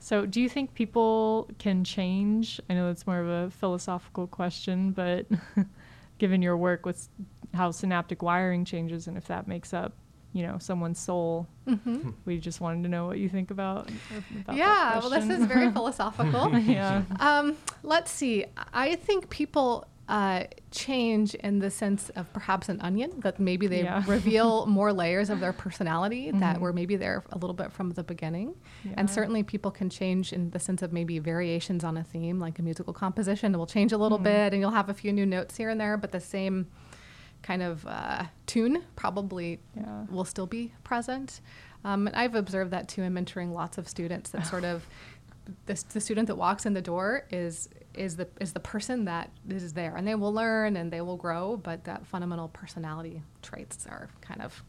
So, 0.00 0.26
do 0.26 0.38
you 0.38 0.50
think 0.50 0.74
people 0.74 1.48
can 1.58 1.82
change? 1.82 2.60
I 2.68 2.74
know 2.74 2.90
it's 2.90 3.06
more 3.06 3.20
of 3.20 3.28
a 3.28 3.50
philosophical 3.50 4.26
question, 4.26 4.90
but 4.90 5.24
given 6.18 6.42
your 6.42 6.58
work 6.58 6.84
with 6.84 7.08
how 7.54 7.70
synaptic 7.70 8.20
wiring 8.20 8.66
changes 8.66 9.06
and 9.06 9.16
if 9.16 9.26
that 9.28 9.48
makes 9.48 9.72
up, 9.72 9.94
you 10.34 10.42
know, 10.46 10.58
someone's 10.58 10.98
soul, 10.98 11.46
hmm 11.66 12.10
we 12.26 12.38
just 12.38 12.60
wanted 12.60 12.82
to 12.82 12.88
know 12.90 13.06
what 13.06 13.18
you 13.18 13.28
think 13.30 13.50
about. 13.50 13.88
about 14.10 14.56
yeah, 14.56 14.90
that 14.94 15.00
well, 15.00 15.08
this 15.10 15.30
is 15.30 15.46
very 15.46 15.70
philosophical. 15.78 16.54
yeah. 16.58 17.04
um, 17.20 17.56
let's 17.82 18.10
see. 18.10 18.44
I 18.72 18.96
think 18.96 19.30
people 19.30 19.86
uh, 20.06 20.44
change 20.70 21.34
in 21.36 21.60
the 21.60 21.70
sense 21.70 22.10
of 22.10 22.30
perhaps 22.34 22.68
an 22.68 22.78
onion, 22.82 23.10
that 23.20 23.40
maybe 23.40 23.66
they 23.68 23.84
Yeah. 23.84 24.02
reveal 24.06 24.66
more 24.78 24.92
layers 24.92 25.30
of 25.30 25.38
their 25.40 25.54
personality 25.54 26.30
that 26.32 26.56
Mhm. 26.56 26.60
were 26.60 26.72
maybe 26.74 26.96
there 26.96 27.24
a 27.32 27.38
little 27.38 27.54
bit 27.54 27.72
from 27.72 27.88
the 27.90 28.02
beginning. 28.02 28.54
And 28.98 29.08
certainly 29.08 29.42
people 29.44 29.70
can 29.70 29.88
change 29.88 30.32
in 30.34 30.50
the 30.50 30.58
sense 30.58 30.82
of 30.82 30.92
maybe 30.92 31.18
variations 31.20 31.84
on 31.84 31.96
a 31.96 32.04
theme, 32.04 32.38
like 32.38 32.58
a 32.58 32.62
musical 32.62 32.92
composition 32.92 33.56
will 33.56 33.66
change 33.66 33.92
a 33.92 33.98
little 33.98 34.18
Mhm. 34.18 34.24
bit 34.24 34.52
and 34.52 34.60
you'll 34.60 34.72
have 34.82 34.90
a 34.90 34.94
few 34.94 35.10
new 35.12 35.24
notes 35.24 35.56
here 35.56 35.70
and 35.70 35.80
there, 35.80 35.96
but 35.96 36.10
the 36.12 36.20
same 36.20 36.66
kind 37.44 37.62
of 37.62 37.86
uh, 37.86 38.24
tune 38.46 38.82
probably 38.96 39.60
Yeah. 39.76 40.06
will 40.10 40.24
still 40.24 40.46
be 40.46 40.72
present. 40.82 41.40
Um, 41.84 42.06
and 42.08 42.16
I've 42.16 42.34
observed 42.34 42.70
that 42.72 42.88
too 42.88 43.02
in 43.02 43.12
mentoring 43.14 43.52
lots 43.52 43.76
of 43.78 43.86
students 43.86 44.30
that 44.30 44.46
sort 44.46 44.64
of 44.64 44.86
the, 45.66 45.74
the 45.92 46.00
student 46.00 46.26
that 46.28 46.36
walks 46.36 46.64
in 46.64 46.72
the 46.72 46.80
door 46.82 47.26
is 47.30 47.68
is 47.92 48.16
the 48.16 48.26
is 48.40 48.54
the 48.54 48.60
person 48.60 49.04
that 49.04 49.30
is 49.48 49.74
there 49.74 49.94
and 49.94 50.08
they 50.08 50.14
will 50.14 50.32
learn 50.32 50.74
and 50.76 50.90
they 50.90 51.02
will 51.02 51.18
grow 51.18 51.56
but 51.58 51.84
that 51.84 52.04
fundamental 52.06 52.48
personality 52.48 53.22
traits 53.42 53.86
are 53.86 54.08
kind 54.22 54.40
of 54.40 54.64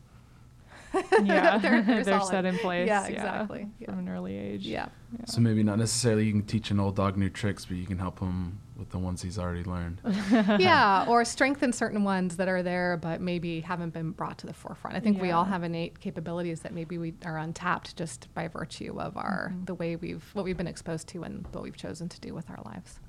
Yeah. 1.23 1.57
they're, 1.57 1.81
they're 1.83 2.03
They're 2.03 2.19
solid. 2.19 2.31
set 2.31 2.45
in 2.45 2.57
place. 2.59 2.87
yeah 2.87 3.05
exactly 3.07 3.67
From 3.85 3.99
an 3.99 4.09
early 4.09 4.35
age. 4.37 4.65
yeah 4.65 4.87
Yeah. 5.17 5.25
So 5.25 5.41
maybe 5.41 5.63
not 5.63 5.77
necessarily 5.77 6.25
you 6.25 6.31
can 6.31 6.43
teach 6.43 6.71
an 6.71 6.79
old 6.79 6.95
dog 6.95 7.17
new 7.17 7.29
tricks, 7.29 7.65
but 7.65 7.77
you 7.77 7.85
can 7.85 7.97
help 7.99 8.19
him 8.19 8.59
with 8.77 8.89
the 8.89 8.97
ones 8.99 9.21
he's 9.21 9.39
already 9.39 9.63
learned. 9.63 10.01
yeah, 10.59 11.05
or 11.07 11.23
strengthen 11.23 11.71
certain 11.71 12.03
ones 12.03 12.35
that 12.35 12.49
are 12.49 12.61
there 12.61 12.97
but 12.97 13.21
maybe 13.21 13.61
haven't 13.61 13.91
been 13.93 14.11
brought 14.11 14.37
to 14.39 14.47
the 14.47 14.53
forefront. 14.53 14.97
I 14.97 14.99
think 14.99 15.21
we 15.21 15.31
all 15.31 15.45
have 15.45 15.63
innate 15.63 15.99
capabilities 16.01 16.59
that 16.61 16.73
maybe 16.73 16.97
we 16.97 17.13
are 17.23 17.37
untapped 17.37 17.95
just 17.95 18.27
by 18.33 18.47
virtue 18.49 18.99
of 18.99 19.15
our 19.15 19.53
Mhm. 19.53 19.65
the 19.67 19.75
way 19.75 19.95
we've 19.95 20.23
what 20.33 20.43
we've 20.43 20.57
been 20.57 20.67
exposed 20.67 21.07
to 21.09 21.23
and 21.23 21.45
what 21.53 21.63
we've 21.63 21.77
chosen 21.77 22.09
to 22.09 22.19
do 22.19 22.33
with 22.33 22.49
our 22.49 22.59
lives. 22.65 22.99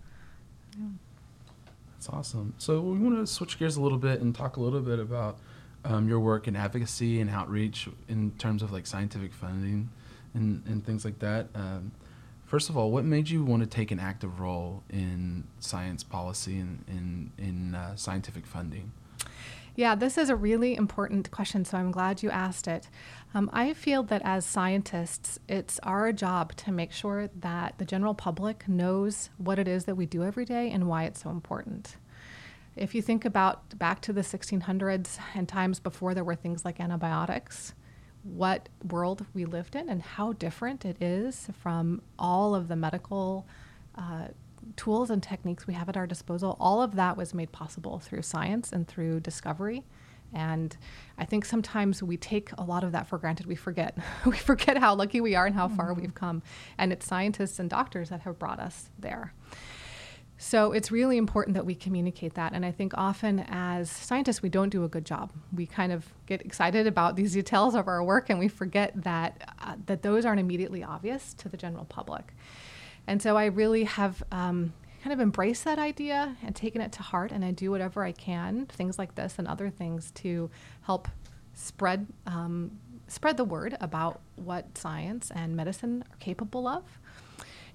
That's 1.95 2.09
awesome. 2.11 2.55
So 2.59 2.81
we 2.81 2.99
want 2.99 3.17
to 3.17 3.27
switch 3.27 3.59
gears 3.59 3.77
a 3.77 3.81
little 3.83 3.99
bit 3.99 4.21
and 4.21 4.35
talk 4.35 4.57
a 4.57 4.61
little 4.61 4.81
bit 4.81 4.99
about 4.99 5.39
um, 5.87 6.09
your 6.09 6.21
work 6.21 6.49
in 6.49 6.57
advocacy 6.57 7.21
and 7.21 7.31
outreach 7.31 7.89
in 8.09 8.33
terms 8.33 8.63
of 8.63 8.73
like 8.73 8.87
scientific 8.87 9.33
funding 9.33 9.89
and, 10.35 10.63
and 10.67 10.85
things 10.85 11.05
like 11.05 11.19
that. 11.21 11.49
Um, 11.55 11.93
first 12.45 12.69
of 12.69 12.77
all, 12.77 12.91
what 12.91 13.05
made 13.05 13.29
you 13.29 13.45
want 13.45 13.63
to 13.63 13.69
take 13.69 13.91
an 13.91 14.01
active 14.01 14.41
role 14.41 14.83
in 14.91 15.45
science 15.61 16.03
policy 16.03 16.59
and 16.59 16.85
in, 16.89 17.33
in 17.39 17.75
uh, 17.75 17.95
scientific 17.97 18.47
funding? 18.47 18.93
Yeah, 19.77 19.95
this 19.95 20.17
is 20.17 20.31
a 20.31 20.37
really 20.37 20.75
important 20.75 21.31
question, 21.31 21.67
so 21.67 21.77
I'm 21.77 21.91
glad 21.91 22.23
you 22.23 22.31
asked 22.31 22.67
it. 22.67 22.89
Um, 23.35 23.51
I 23.53 23.75
feel 23.75 24.03
that 24.05 24.23
as 24.25 24.47
scientists, 24.47 25.39
it's 25.49 25.79
our 25.83 26.13
job 26.13 26.57
to 26.57 26.73
make 26.73 26.93
sure 26.93 27.29
that 27.41 27.77
the 27.77 27.85
general 27.85 28.15
public 28.15 28.67
knows 28.67 29.29
what 29.37 29.59
it 29.59 29.69
is 29.69 29.85
that 29.85 29.95
we 29.95 30.07
do 30.07 30.25
every 30.25 30.47
day 30.47 30.71
and 30.71 30.89
why 30.89 31.05
it's 31.05 31.23
so 31.23 31.29
important. 31.29 31.97
If 32.77 32.95
you 32.95 33.01
think 33.01 33.25
about 33.25 33.79
back 33.79 34.03
to 34.03 34.13
the 34.13 34.21
1600s 34.21 35.19
and 35.35 35.49
times 35.49 35.81
before 35.81 36.13
there 36.13 36.25
were 36.25 36.35
things 36.35 36.65
like 36.65 36.79
antibiotics, 36.79 37.75
what 38.23 38.69
world 38.91 39.25
we 39.33 39.45
lived 39.45 39.75
in 39.77 39.89
and 39.89 40.03
how 40.03 40.35
different 40.35 40.85
it 40.85 41.01
is 41.01 41.49
from 41.61 42.03
all 42.19 42.55
of 42.55 42.69
the 42.69 42.77
medical 42.77 43.47
uh, 43.95 44.29
tools 44.77 45.11
and 45.11 45.23
techniques 45.23 45.67
we 45.67 45.75
have 45.75 45.89
at 45.89 45.97
our 45.97 46.07
disposal, 46.07 46.57
all 46.61 46.83
of 46.83 46.97
that 46.97 47.17
was 47.17 47.33
made 47.33 47.51
possible 47.53 47.99
through 47.99 48.23
science 48.23 48.73
and 48.73 48.87
through 48.87 49.21
discovery. 49.21 49.85
And 50.35 50.77
I 51.17 51.25
think 51.25 51.45
sometimes 51.45 52.03
we 52.03 52.17
take 52.17 52.51
a 52.59 52.65
lot 52.65 52.85
of 52.85 52.93
that 52.93 53.07
for 53.07 53.17
granted. 53.17 53.47
We 53.47 53.55
forget. 53.55 53.97
we 54.27 54.37
forget 54.37 54.77
how 54.77 54.95
lucky 54.95 55.21
we 55.21 55.35
are 55.35 55.47
and 55.47 55.55
how 55.55 55.69
far 55.69 55.95
we've 55.95 56.15
come. 56.15 56.43
And 56.77 56.93
it's 56.93 57.07
scientists 57.07 57.59
and 57.59 57.71
doctors 57.71 58.11
that 58.11 58.21
have 58.23 58.39
brought 58.39 58.61
us 58.61 58.91
there. 58.99 59.33
So 60.39 60.73
it's 60.73 60.91
really 60.91 61.17
important 61.17 61.55
that 61.55 61.65
we 61.65 61.75
communicate 61.75 62.35
that. 62.35 62.53
And 62.53 62.65
I 62.65 62.71
think 62.71 62.93
often 62.97 63.41
as 63.49 63.91
scientists, 63.91 64.43
we 64.43 64.51
don't 64.51 64.69
do 64.69 64.85
a 64.85 64.89
good 64.89 65.07
job. 65.07 65.33
We 65.55 65.67
kind 65.67 65.93
of 65.93 66.13
get 66.27 66.43
excited 66.43 66.87
about 66.87 67.17
these 67.17 67.33
details 67.33 67.75
of 67.75 67.89
our 67.89 68.05
work 68.05 68.29
and 68.29 68.39
we 68.39 68.49
forget 68.49 68.93
that, 69.03 69.55
uh, 69.63 69.77
that 69.87 70.03
those 70.03 70.27
aren't 70.27 70.41
immediately 70.41 70.85
obvious 70.85 71.33
to 71.35 71.49
the 71.49 71.57
general 71.57 71.87
public. 71.87 72.35
And 73.07 73.23
so 73.23 73.37
I 73.37 73.47
really 73.47 73.85
have 73.85 74.23
um, 74.31 74.75
kind 75.03 75.15
of 75.15 75.21
embraced 75.21 75.65
that 75.65 75.79
idea 75.79 76.37
and 76.43 76.55
taken 76.55 76.83
it 76.83 76.93
to 76.93 77.03
heart. 77.03 77.33
And 77.33 77.45
I 77.45 77.53
do 77.53 77.71
whatever 77.71 78.05
I 78.05 78.13
can, 78.13 78.67
things 78.67 78.99
like 78.99 79.15
this 79.15 79.37
and 79.39 79.49
other 79.49 79.71
things, 79.71 80.11
to 80.17 80.51
help 80.83 81.09
spread, 81.55 82.07
um, 82.27 82.73
spread 83.09 83.39
the 83.39 83.45
word 83.45 83.77
about 83.81 84.21
what 84.35 84.77
science 84.77 85.31
and 85.31 85.57
medicine 85.57 86.05
are 86.13 86.17
capable 86.17 86.69
of. 86.69 86.83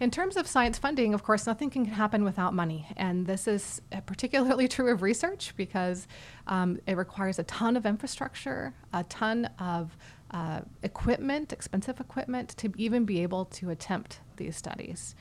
In 0.02 0.10
terms 0.10 0.36
of 0.36 0.48
science 0.48 0.80
funding, 0.80 1.14
of 1.14 1.22
course, 1.22 1.46
nothing 1.46 1.70
can 1.70 1.86
happen 1.86 2.24
without 2.24 2.56
money. 2.56 2.88
And 2.98 3.28
this 3.28 3.48
is 3.48 3.84
uh, 3.92 4.02
particularly 4.02 4.68
true 4.76 4.92
of 4.92 5.04
research 5.04 5.54
because 5.56 6.08
um, 6.48 6.80
it 6.88 6.98
requires 6.98 7.38
a 7.38 7.44
ton 7.44 7.78
of 7.78 7.86
infrastructure, 7.86 8.74
a 8.94 9.04
ton 9.04 9.46
of 9.60 9.96
uh, 10.32 10.62
equipment, 10.82 11.54
expensive 11.54 12.00
equipment, 12.00 12.50
to 12.58 12.74
even 12.78 13.06
be 13.06 13.22
able 13.22 13.46
to 13.46 13.70
attempt 13.70 14.22
these 14.38 14.56
studies. 14.56 15.14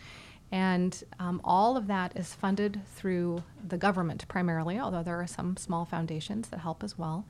And 0.50 1.04
um, 1.18 1.42
all 1.44 1.76
of 1.76 1.86
that 1.88 2.16
is 2.16 2.32
funded 2.32 2.80
through 2.94 3.44
the 3.68 3.76
government 3.76 4.26
primarily, 4.28 4.78
although 4.78 5.02
there 5.02 5.20
are 5.20 5.26
some 5.26 5.58
small 5.58 5.84
foundations 5.84 6.48
that 6.48 6.60
help 6.60 6.82
as 6.82 6.96
well. 6.96 7.26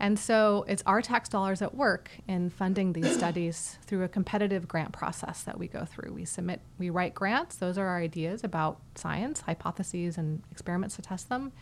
And 0.00 0.18
so 0.18 0.64
it's 0.68 0.82
our 0.86 1.00
tax 1.00 1.28
dollars 1.28 1.62
at 1.62 1.74
work 1.74 2.10
in 2.26 2.50
funding 2.50 2.92
these 2.92 3.14
studies 3.16 3.78
through 3.82 4.04
a 4.04 4.08
competitive 4.08 4.68
grant 4.68 4.92
process 4.92 5.42
that 5.42 5.58
we 5.58 5.68
go 5.68 5.84
through. 5.84 6.12
We 6.12 6.24
submit, 6.24 6.60
we 6.78 6.90
write 6.90 7.14
grants. 7.14 7.56
Those 7.56 7.78
are 7.78 7.86
our 7.86 7.98
ideas 7.98 8.44
about 8.44 8.80
science, 8.94 9.40
hypotheses, 9.42 10.18
and 10.18 10.42
experiments 10.50 10.96
to 10.96 11.02
test 11.02 11.28
them. 11.28 11.52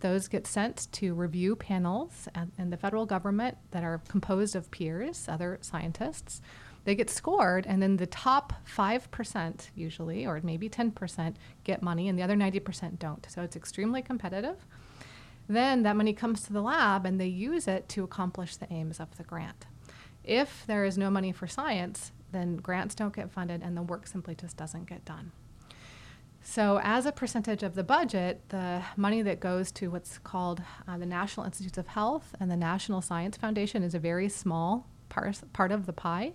Those 0.00 0.26
get 0.26 0.48
sent 0.48 0.88
to 0.92 1.14
review 1.14 1.54
panels 1.54 2.28
in 2.58 2.70
the 2.70 2.76
federal 2.76 3.06
government 3.06 3.56
that 3.70 3.84
are 3.84 4.00
composed 4.08 4.56
of 4.56 4.68
peers, 4.72 5.28
other 5.28 5.58
scientists. 5.60 6.42
They 6.84 6.96
get 6.96 7.08
scored, 7.08 7.66
and 7.68 7.80
then 7.80 7.96
the 7.96 8.06
top 8.06 8.52
5%, 8.66 9.70
usually, 9.76 10.26
or 10.26 10.40
maybe 10.42 10.68
10%, 10.68 11.34
get 11.62 11.82
money, 11.82 12.08
and 12.08 12.18
the 12.18 12.22
other 12.24 12.34
90% 12.34 12.98
don't. 12.98 13.24
So 13.30 13.42
it's 13.42 13.54
extremely 13.54 14.02
competitive. 14.02 14.66
Then 15.48 15.82
that 15.82 15.96
money 15.96 16.12
comes 16.12 16.42
to 16.42 16.52
the 16.52 16.62
lab 16.62 17.04
and 17.04 17.20
they 17.20 17.26
use 17.26 17.66
it 17.68 17.88
to 17.90 18.04
accomplish 18.04 18.56
the 18.56 18.72
aims 18.72 19.00
of 19.00 19.16
the 19.16 19.24
grant. 19.24 19.66
If 20.24 20.64
there 20.66 20.84
is 20.84 20.96
no 20.96 21.10
money 21.10 21.32
for 21.32 21.46
science, 21.46 22.12
then 22.30 22.56
grants 22.56 22.94
don't 22.94 23.14
get 23.14 23.30
funded 23.30 23.62
and 23.62 23.76
the 23.76 23.82
work 23.82 24.06
simply 24.06 24.34
just 24.34 24.56
doesn't 24.56 24.86
get 24.86 25.04
done. 25.04 25.32
So, 26.44 26.80
as 26.82 27.06
a 27.06 27.12
percentage 27.12 27.62
of 27.62 27.76
the 27.76 27.84
budget, 27.84 28.48
the 28.48 28.82
money 28.96 29.22
that 29.22 29.38
goes 29.38 29.70
to 29.72 29.92
what's 29.92 30.18
called 30.18 30.60
uh, 30.88 30.98
the 30.98 31.06
National 31.06 31.46
Institutes 31.46 31.78
of 31.78 31.86
Health 31.86 32.34
and 32.40 32.50
the 32.50 32.56
National 32.56 33.00
Science 33.00 33.36
Foundation 33.36 33.84
is 33.84 33.94
a 33.94 34.00
very 34.00 34.28
small 34.28 34.88
part, 35.08 35.40
part 35.52 35.70
of 35.70 35.86
the 35.86 35.92
pie. 35.92 36.32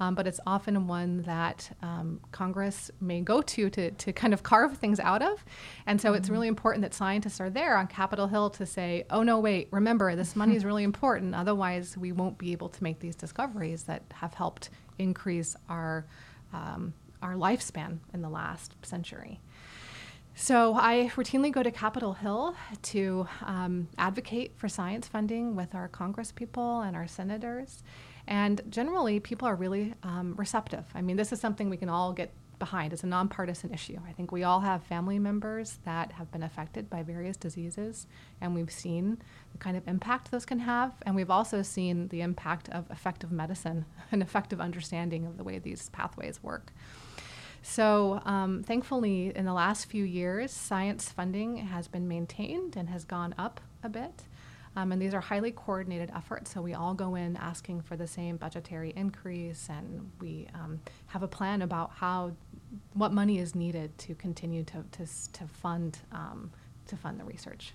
Um, 0.00 0.14
but 0.14 0.26
it's 0.26 0.40
often 0.46 0.86
one 0.86 1.22
that 1.22 1.70
um, 1.82 2.20
Congress 2.30 2.90
may 3.00 3.20
go 3.20 3.42
to, 3.42 3.68
to 3.70 3.90
to 3.90 4.12
kind 4.12 4.32
of 4.32 4.42
carve 4.42 4.76
things 4.76 5.00
out 5.00 5.22
of. 5.22 5.44
And 5.86 6.00
so 6.00 6.08
mm-hmm. 6.08 6.18
it's 6.18 6.30
really 6.30 6.48
important 6.48 6.82
that 6.82 6.94
scientists 6.94 7.40
are 7.40 7.50
there 7.50 7.76
on 7.76 7.86
Capitol 7.88 8.28
Hill 8.28 8.50
to 8.50 8.66
say, 8.66 9.04
oh, 9.10 9.22
no, 9.22 9.40
wait, 9.40 9.68
remember, 9.70 10.14
this 10.14 10.36
money 10.36 10.56
is 10.56 10.64
really 10.70 10.84
important. 10.84 11.34
Otherwise, 11.34 11.96
we 11.96 12.12
won't 12.12 12.38
be 12.38 12.52
able 12.52 12.68
to 12.68 12.82
make 12.82 13.00
these 13.00 13.16
discoveries 13.16 13.84
that 13.84 14.02
have 14.14 14.34
helped 14.34 14.70
increase 14.98 15.56
our 15.68 16.06
um, 16.52 16.94
our 17.20 17.34
lifespan 17.34 17.98
in 18.14 18.22
the 18.22 18.28
last 18.28 18.74
century. 18.82 19.40
So 20.40 20.74
I 20.74 21.10
routinely 21.16 21.50
go 21.50 21.64
to 21.64 21.70
Capitol 21.72 22.12
Hill 22.12 22.54
to 22.82 23.26
um, 23.44 23.88
advocate 23.98 24.52
for 24.56 24.68
science 24.68 25.08
funding 25.08 25.56
with 25.56 25.74
our 25.74 25.88
Congress 25.88 26.30
people 26.30 26.80
and 26.82 26.94
our 26.94 27.08
senators. 27.08 27.82
And 28.28 28.60
generally, 28.68 29.20
people 29.20 29.48
are 29.48 29.54
really 29.54 29.94
um, 30.02 30.34
receptive. 30.36 30.84
I 30.94 31.00
mean, 31.00 31.16
this 31.16 31.32
is 31.32 31.40
something 31.40 31.70
we 31.70 31.78
can 31.78 31.88
all 31.88 32.12
get 32.12 32.30
behind. 32.58 32.92
It's 32.92 33.02
a 33.02 33.06
nonpartisan 33.06 33.72
issue. 33.72 33.98
I 34.06 34.12
think 34.12 34.32
we 34.32 34.44
all 34.44 34.60
have 34.60 34.82
family 34.82 35.18
members 35.18 35.78
that 35.86 36.12
have 36.12 36.30
been 36.30 36.42
affected 36.42 36.90
by 36.90 37.02
various 37.02 37.38
diseases, 37.38 38.06
and 38.42 38.54
we've 38.54 38.70
seen 38.70 39.16
the 39.52 39.58
kind 39.58 39.78
of 39.78 39.88
impact 39.88 40.30
those 40.30 40.44
can 40.44 40.58
have. 40.58 40.92
And 41.06 41.16
we've 41.16 41.30
also 41.30 41.62
seen 41.62 42.08
the 42.08 42.20
impact 42.20 42.68
of 42.68 42.90
effective 42.90 43.32
medicine 43.32 43.86
and 44.12 44.20
effective 44.20 44.60
understanding 44.60 45.24
of 45.24 45.38
the 45.38 45.44
way 45.44 45.58
these 45.58 45.88
pathways 45.88 46.42
work. 46.42 46.70
So, 47.62 48.20
um, 48.26 48.62
thankfully, 48.62 49.34
in 49.34 49.46
the 49.46 49.54
last 49.54 49.86
few 49.86 50.04
years, 50.04 50.52
science 50.52 51.08
funding 51.08 51.56
has 51.56 51.88
been 51.88 52.06
maintained 52.06 52.76
and 52.76 52.90
has 52.90 53.04
gone 53.04 53.34
up 53.38 53.60
a 53.82 53.88
bit. 53.88 54.24
Um, 54.78 54.92
and 54.92 55.02
these 55.02 55.12
are 55.12 55.20
highly 55.20 55.50
coordinated 55.50 56.12
efforts. 56.14 56.52
So 56.54 56.62
we 56.62 56.72
all 56.72 56.94
go 56.94 57.16
in 57.16 57.36
asking 57.36 57.80
for 57.80 57.96
the 57.96 58.06
same 58.06 58.36
budgetary 58.36 58.92
increase, 58.94 59.66
and 59.68 60.08
we 60.20 60.46
um, 60.54 60.80
have 61.06 61.24
a 61.24 61.26
plan 61.26 61.62
about 61.62 61.90
how, 61.96 62.30
what 62.94 63.12
money 63.12 63.38
is 63.38 63.56
needed 63.56 63.96
to 63.98 64.14
continue 64.14 64.62
to 64.64 64.84
to, 64.92 65.32
to 65.32 65.48
fund 65.48 65.98
um, 66.12 66.52
to 66.86 66.96
fund 66.96 67.18
the 67.18 67.24
research. 67.24 67.74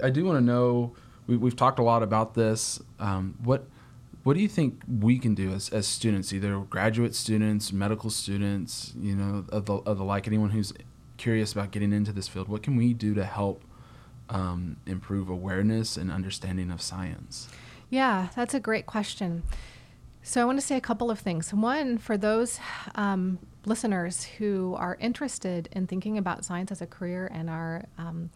I 0.00 0.10
do 0.10 0.24
want 0.24 0.38
to 0.38 0.44
know. 0.44 0.94
We, 1.26 1.36
have 1.36 1.56
talked 1.56 1.80
a 1.80 1.82
lot 1.82 2.04
about 2.04 2.34
this. 2.34 2.80
Um, 3.00 3.34
what 3.42 3.66
what 4.22 4.34
do 4.34 4.40
you 4.40 4.48
think 4.48 4.82
we 5.00 5.18
can 5.18 5.34
do 5.34 5.52
as, 5.52 5.68
as 5.70 5.88
students, 5.88 6.32
either 6.32 6.60
graduate 6.60 7.16
students, 7.16 7.72
medical 7.72 8.10
students, 8.10 8.92
you 8.96 9.16
know, 9.16 9.44
of 9.48 9.66
the, 9.66 9.74
of 9.78 9.98
the 9.98 10.04
like, 10.04 10.28
anyone 10.28 10.50
who's 10.50 10.72
curious 11.16 11.52
about 11.52 11.72
getting 11.72 11.92
into 11.92 12.12
this 12.12 12.28
field? 12.28 12.46
What 12.48 12.62
can 12.62 12.76
we 12.76 12.94
do 12.94 13.14
to 13.14 13.24
help 13.24 13.64
um, 14.28 14.76
improve 14.86 15.28
awareness 15.28 15.96
and 15.96 16.10
understanding 16.10 16.70
of 16.70 16.80
science? 16.80 17.48
Yeah, 17.90 18.28
that's 18.34 18.54
a 18.54 18.60
great 18.60 18.86
question. 18.86 19.42
So 20.22 20.42
I 20.42 20.44
want 20.44 20.58
to 20.58 20.66
say 20.66 20.76
a 20.76 20.80
couple 20.80 21.10
of 21.10 21.20
things. 21.20 21.54
One, 21.54 21.98
for 21.98 22.16
those 22.16 22.58
um, 22.96 23.38
listeners 23.64 24.24
who 24.24 24.74
are 24.76 24.96
interested 25.00 25.68
in 25.70 25.86
thinking 25.86 26.18
about 26.18 26.44
science 26.44 26.72
as 26.72 26.82
a 26.82 26.86
career 26.86 27.30
and 27.32 27.48
are 27.48 27.84
um, 27.96 28.30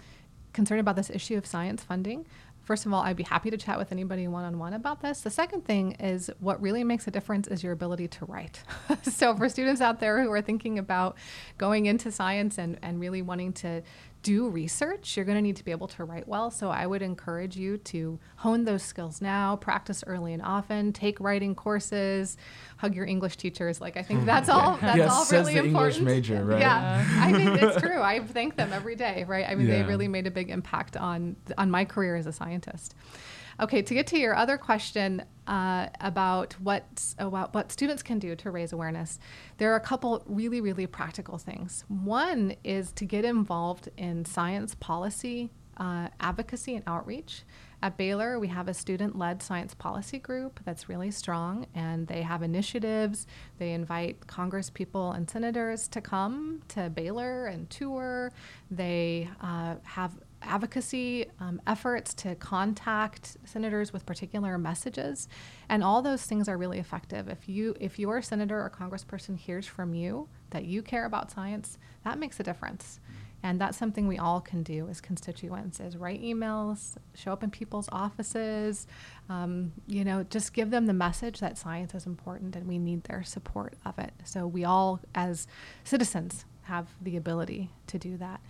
concerned 0.52 0.80
about 0.80 0.94
this 0.94 1.10
issue 1.10 1.36
of 1.36 1.46
science 1.46 1.82
funding, 1.82 2.26
First 2.70 2.86
of 2.86 2.92
all, 2.92 3.02
I'd 3.02 3.16
be 3.16 3.24
happy 3.24 3.50
to 3.50 3.56
chat 3.56 3.78
with 3.78 3.90
anybody 3.90 4.28
one 4.28 4.44
on 4.44 4.58
one 4.60 4.74
about 4.74 5.00
this. 5.00 5.22
The 5.22 5.30
second 5.30 5.64
thing 5.64 5.92
is 5.92 6.30
what 6.38 6.62
really 6.62 6.84
makes 6.84 7.04
a 7.08 7.10
difference 7.10 7.48
is 7.48 7.64
your 7.64 7.72
ability 7.72 8.06
to 8.06 8.24
write. 8.26 8.62
so, 9.02 9.34
for 9.34 9.48
students 9.48 9.80
out 9.80 9.98
there 9.98 10.22
who 10.22 10.30
are 10.30 10.40
thinking 10.40 10.78
about 10.78 11.16
going 11.58 11.86
into 11.86 12.12
science 12.12 12.58
and, 12.58 12.78
and 12.80 13.00
really 13.00 13.22
wanting 13.22 13.52
to 13.54 13.82
do 14.22 14.48
research, 14.48 15.16
you're 15.16 15.24
going 15.24 15.38
to 15.38 15.42
need 15.42 15.56
to 15.56 15.64
be 15.64 15.70
able 15.70 15.88
to 15.88 16.04
write 16.04 16.28
well. 16.28 16.50
So 16.50 16.68
I 16.68 16.86
would 16.86 17.02
encourage 17.02 17.56
you 17.56 17.78
to 17.78 18.18
hone 18.36 18.64
those 18.64 18.82
skills 18.82 19.20
now, 19.20 19.56
practice 19.56 20.04
early 20.06 20.32
and 20.32 20.42
often, 20.42 20.92
take 20.92 21.20
writing 21.20 21.54
courses, 21.54 22.36
hug 22.76 22.94
your 22.94 23.06
English 23.06 23.36
teachers. 23.36 23.80
Like 23.80 23.96
I 23.96 24.02
think 24.02 24.20
mm. 24.20 24.26
that's 24.26 24.48
all. 24.48 24.78
That's 24.80 24.98
yes, 24.98 25.10
all 25.10 25.24
says 25.24 25.46
really 25.46 25.60
the 25.60 25.66
important. 25.68 25.98
English 25.98 26.28
major, 26.28 26.44
right? 26.44 26.60
Yeah, 26.60 27.06
I 27.18 27.32
think 27.32 27.62
it's 27.62 27.80
true. 27.80 28.00
I 28.00 28.20
thank 28.20 28.56
them 28.56 28.72
every 28.72 28.96
day. 28.96 29.24
Right. 29.26 29.46
I 29.48 29.54
mean, 29.54 29.66
yeah. 29.66 29.78
they 29.78 29.82
really 29.84 30.08
made 30.08 30.26
a 30.26 30.30
big 30.30 30.50
impact 30.50 30.96
on 30.96 31.36
on 31.56 31.70
my 31.70 31.84
career 31.84 32.16
as 32.16 32.26
a 32.26 32.32
scientist. 32.32 32.94
Okay, 33.58 33.82
to 33.82 33.94
get 33.94 34.06
to 34.08 34.18
your 34.18 34.34
other 34.34 34.56
question 34.56 35.24
uh, 35.46 35.88
about 36.00 36.54
what 36.60 37.14
about 37.18 37.54
what 37.54 37.72
students 37.72 38.02
can 38.02 38.18
do 38.18 38.36
to 38.36 38.50
raise 38.50 38.72
awareness, 38.72 39.18
there 39.58 39.72
are 39.72 39.76
a 39.76 39.80
couple 39.80 40.22
really 40.26 40.60
really 40.60 40.86
practical 40.86 41.38
things. 41.38 41.84
One 41.88 42.54
is 42.62 42.92
to 42.92 43.04
get 43.04 43.24
involved 43.24 43.88
in 43.96 44.24
science 44.24 44.74
policy 44.76 45.50
uh, 45.80 46.08
advocacy 46.20 46.76
and 46.76 46.84
outreach. 46.86 47.42
At 47.82 47.96
Baylor, 47.96 48.38
we 48.38 48.48
have 48.48 48.68
a 48.68 48.74
student 48.74 49.16
led 49.16 49.42
science 49.42 49.72
policy 49.72 50.18
group 50.18 50.60
that's 50.66 50.90
really 50.90 51.10
strong, 51.10 51.66
and 51.74 52.06
they 52.06 52.20
have 52.20 52.42
initiatives. 52.42 53.26
They 53.58 53.72
invite 53.72 54.26
Congress 54.26 54.68
people 54.68 55.12
and 55.12 55.28
senators 55.28 55.88
to 55.88 56.02
come 56.02 56.60
to 56.68 56.90
Baylor 56.90 57.46
and 57.46 57.70
tour. 57.70 58.32
They 58.70 59.30
uh, 59.40 59.76
have 59.82 60.12
advocacy 60.42 61.26
um, 61.38 61.60
efforts 61.66 62.14
to 62.14 62.34
contact 62.36 63.36
senators 63.44 63.92
with 63.92 64.06
particular 64.06 64.58
messages. 64.58 65.28
And 65.68 65.84
all 65.84 66.02
those 66.02 66.24
things 66.24 66.48
are 66.48 66.56
really 66.56 66.78
effective. 66.78 67.28
If 67.28 67.48
you 67.48 67.76
if 67.80 67.98
your 67.98 68.22
senator 68.22 68.60
or 68.60 68.70
congressperson 68.70 69.36
hears 69.36 69.66
from 69.66 69.94
you 69.94 70.28
that 70.50 70.64
you 70.64 70.82
care 70.82 71.04
about 71.04 71.30
science 71.30 71.78
that 72.04 72.18
makes 72.18 72.40
a 72.40 72.42
difference. 72.42 73.00
And 73.42 73.58
that's 73.58 73.78
something 73.78 74.06
we 74.06 74.18
all 74.18 74.42
can 74.42 74.62
do 74.62 74.86
as 74.90 75.00
constituents 75.00 75.80
is 75.80 75.96
write 75.96 76.22
emails 76.22 76.96
show 77.14 77.32
up 77.32 77.42
in 77.42 77.50
people's 77.50 77.88
offices 77.90 78.86
um, 79.30 79.72
you 79.86 80.04
know 80.04 80.24
just 80.24 80.52
give 80.52 80.70
them 80.70 80.84
the 80.84 80.92
message 80.92 81.40
that 81.40 81.56
science 81.56 81.94
is 81.94 82.04
important 82.04 82.54
and 82.54 82.66
we 82.66 82.78
need 82.78 83.04
their 83.04 83.22
support 83.22 83.74
of 83.84 83.98
it. 83.98 84.12
So 84.24 84.46
we 84.46 84.64
all 84.64 85.00
as 85.14 85.46
citizens 85.84 86.44
have 86.70 86.86
the 87.02 87.16
ability 87.16 87.68
to 87.88 87.98
do 87.98 88.16
that. 88.16 88.40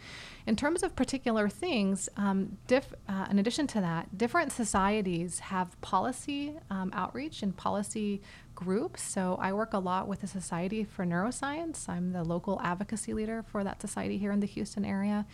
In 0.47 0.55
terms 0.55 0.83
of 0.83 0.95
particular 0.95 1.49
things, 1.49 2.09
um, 2.17 2.59
diff, 2.67 2.93
uh, 3.09 3.27
in 3.31 3.39
addition 3.39 3.67
to 3.69 3.81
that, 3.81 4.19
different 4.19 4.53
societies 4.53 5.39
have 5.39 5.81
policy 5.81 6.55
um, 6.71 6.91
outreach 6.95 7.43
and 7.43 7.57
policy 7.57 8.21
groups. 8.55 9.03
So 9.03 9.39
I 9.41 9.55
work 9.55 9.73
a 9.73 9.79
lot 9.79 10.07
with 10.07 10.21
the 10.21 10.27
Society 10.27 10.85
for 10.85 11.07
Neuroscience. 11.07 11.89
I'm 11.89 12.13
the 12.13 12.23
local 12.23 12.61
advocacy 12.63 13.15
leader 13.15 13.43
for 13.51 13.65
that 13.65 13.81
society 13.81 14.19
here 14.19 14.33
in 14.33 14.41
the 14.41 14.47
Houston 14.47 14.85
area. 14.85 15.27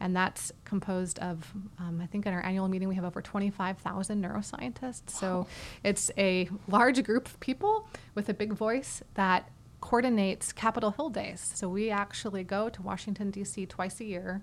And 0.00 0.14
that's 0.14 0.52
composed 0.64 1.18
of, 1.18 1.52
um, 1.80 2.00
I 2.00 2.06
think 2.06 2.24
in 2.24 2.32
our 2.32 2.44
annual 2.44 2.68
meeting, 2.68 2.88
we 2.88 2.94
have 2.94 3.04
over 3.04 3.20
25,000 3.20 4.24
neuroscientists. 4.24 5.10
So 5.10 5.48
it's 5.82 6.12
a 6.16 6.48
large 6.68 7.02
group 7.02 7.26
of 7.26 7.40
people 7.40 7.88
with 8.14 8.28
a 8.28 8.34
big 8.34 8.52
voice 8.52 9.02
that 9.14 9.50
coordinates 9.80 10.52
Capitol 10.52 10.90
Hill 10.92 11.10
Days. 11.10 11.52
So 11.54 11.68
we 11.68 11.90
actually 11.90 12.44
go 12.44 12.68
to 12.68 12.82
Washington, 12.82 13.30
D.C. 13.30 13.66
twice 13.66 14.00
a 14.00 14.04
year 14.04 14.42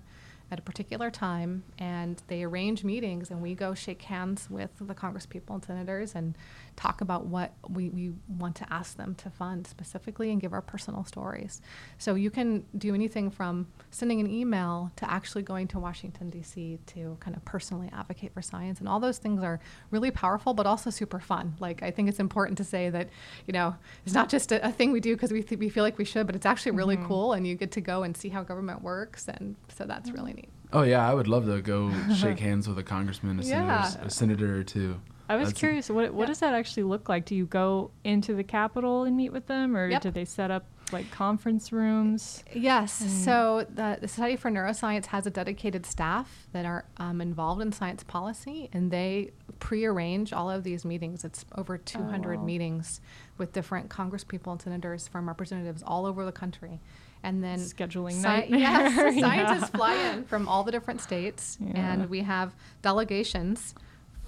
at 0.50 0.58
a 0.58 0.62
particular 0.62 1.10
time 1.10 1.64
and 1.78 2.22
they 2.28 2.44
arrange 2.44 2.84
meetings 2.84 3.30
and 3.30 3.42
we 3.42 3.54
go 3.54 3.74
shake 3.74 4.02
hands 4.02 4.48
with 4.48 4.70
the 4.80 4.94
congress 4.94 5.26
people 5.26 5.56
and 5.56 5.64
senators 5.64 6.14
and 6.14 6.36
talk 6.76 7.00
about 7.00 7.26
what 7.26 7.54
we, 7.68 7.88
we 7.90 8.12
want 8.38 8.54
to 8.56 8.72
ask 8.72 8.96
them 8.96 9.14
to 9.16 9.30
fund 9.30 9.66
specifically 9.66 10.30
and 10.30 10.40
give 10.40 10.52
our 10.52 10.60
personal 10.60 11.04
stories 11.04 11.60
so 11.98 12.14
you 12.14 12.30
can 12.30 12.64
do 12.76 12.94
anything 12.94 13.30
from 13.30 13.66
sending 13.90 14.20
an 14.20 14.30
email 14.30 14.92
to 14.96 15.10
actually 15.10 15.42
going 15.42 15.66
to 15.66 15.78
washington 15.78 16.28
d.c 16.30 16.78
to 16.86 17.16
kind 17.20 17.36
of 17.36 17.44
personally 17.44 17.90
advocate 17.92 18.32
for 18.32 18.42
science 18.42 18.78
and 18.78 18.88
all 18.88 19.00
those 19.00 19.18
things 19.18 19.42
are 19.42 19.58
really 19.90 20.10
powerful 20.10 20.54
but 20.54 20.66
also 20.66 20.90
super 20.90 21.18
fun 21.18 21.54
like 21.60 21.82
i 21.82 21.90
think 21.90 22.08
it's 22.08 22.20
important 22.20 22.58
to 22.58 22.64
say 22.64 22.90
that 22.90 23.08
you 23.46 23.52
know 23.52 23.74
it's 24.04 24.14
not 24.14 24.28
just 24.28 24.52
a, 24.52 24.66
a 24.66 24.70
thing 24.70 24.92
we 24.92 25.00
do 25.00 25.14
because 25.14 25.32
we, 25.32 25.42
th- 25.42 25.58
we 25.58 25.68
feel 25.68 25.82
like 25.82 25.98
we 25.98 26.04
should 26.04 26.26
but 26.26 26.36
it's 26.36 26.46
actually 26.46 26.72
really 26.72 26.96
mm-hmm. 26.96 27.06
cool 27.06 27.32
and 27.32 27.46
you 27.46 27.54
get 27.54 27.70
to 27.70 27.80
go 27.80 28.02
and 28.02 28.16
see 28.16 28.28
how 28.28 28.42
government 28.42 28.82
works 28.82 29.28
and 29.28 29.56
so 29.68 29.84
that's 29.84 30.10
really 30.10 30.32
neat 30.32 30.48
Oh 30.72 30.82
yeah, 30.82 31.08
I 31.08 31.14
would 31.14 31.28
love 31.28 31.46
to 31.46 31.62
go 31.62 31.92
shake 32.14 32.40
hands 32.40 32.68
with 32.68 32.76
a 32.78 32.82
congressman, 32.82 33.38
a, 33.38 33.42
yeah. 33.42 33.82
senator, 33.84 34.06
a 34.06 34.10
senator 34.10 34.58
or 34.58 34.64
two. 34.64 35.00
I 35.28 35.36
was 35.36 35.48
That's 35.48 35.58
curious, 35.58 35.90
what 35.90 36.12
what 36.14 36.22
yeah. 36.22 36.26
does 36.26 36.40
that 36.40 36.54
actually 36.54 36.84
look 36.84 37.08
like? 37.08 37.24
Do 37.24 37.34
you 37.34 37.46
go 37.46 37.90
into 38.04 38.34
the 38.34 38.44
Capitol 38.44 39.04
and 39.04 39.16
meet 39.16 39.32
with 39.32 39.46
them, 39.46 39.76
or 39.76 39.88
yep. 39.90 40.02
do 40.02 40.10
they 40.10 40.24
set 40.24 40.50
up 40.50 40.64
like 40.92 41.10
conference 41.10 41.72
rooms? 41.72 42.44
Yes. 42.54 43.02
Mm. 43.02 43.24
So 43.24 43.66
the, 43.68 43.98
the, 44.00 44.08
Society 44.08 44.36
for 44.36 44.50
Neuroscience 44.50 45.06
has 45.06 45.26
a 45.26 45.30
dedicated 45.30 45.84
staff 45.84 46.46
that 46.52 46.64
are 46.64 46.84
um, 46.98 47.20
involved 47.20 47.60
in 47.60 47.72
science 47.72 48.04
policy, 48.04 48.70
and 48.72 48.90
they 48.90 49.32
pre-arrange 49.58 50.32
all 50.32 50.48
of 50.48 50.62
these 50.62 50.84
meetings. 50.84 51.24
It's 51.24 51.44
over 51.56 51.76
200 51.76 52.34
oh, 52.34 52.38
wow. 52.38 52.44
meetings 52.44 53.00
with 53.36 53.52
different 53.52 53.88
Congresspeople 53.88 54.52
and 54.52 54.62
senators 54.62 55.08
from 55.08 55.26
representatives 55.26 55.82
all 55.84 56.06
over 56.06 56.24
the 56.24 56.32
country 56.32 56.80
and 57.22 57.42
then 57.42 57.58
scheduling 57.58 58.12
sci- 58.12 58.46
yes, 58.50 58.94
scientists 59.20 59.70
fly 59.70 59.94
in 59.94 60.22
from 60.24 60.46
all 60.46 60.62
the 60.62 60.70
different 60.70 61.00
states, 61.00 61.58
yeah. 61.60 61.92
and 61.92 62.08
we 62.08 62.20
have 62.20 62.54
delegations 62.82 63.74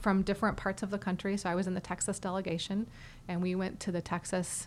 from 0.08 0.22
different 0.22 0.56
parts 0.56 0.82
of 0.82 0.88
the 0.88 0.96
country. 0.96 1.36
So 1.36 1.50
I 1.50 1.54
was 1.54 1.66
in 1.66 1.74
the 1.74 1.82
Texas 1.82 2.18
delegation, 2.18 2.86
and 3.28 3.42
we 3.42 3.54
went 3.54 3.78
to 3.80 3.92
the 3.92 4.00
Texas 4.00 4.66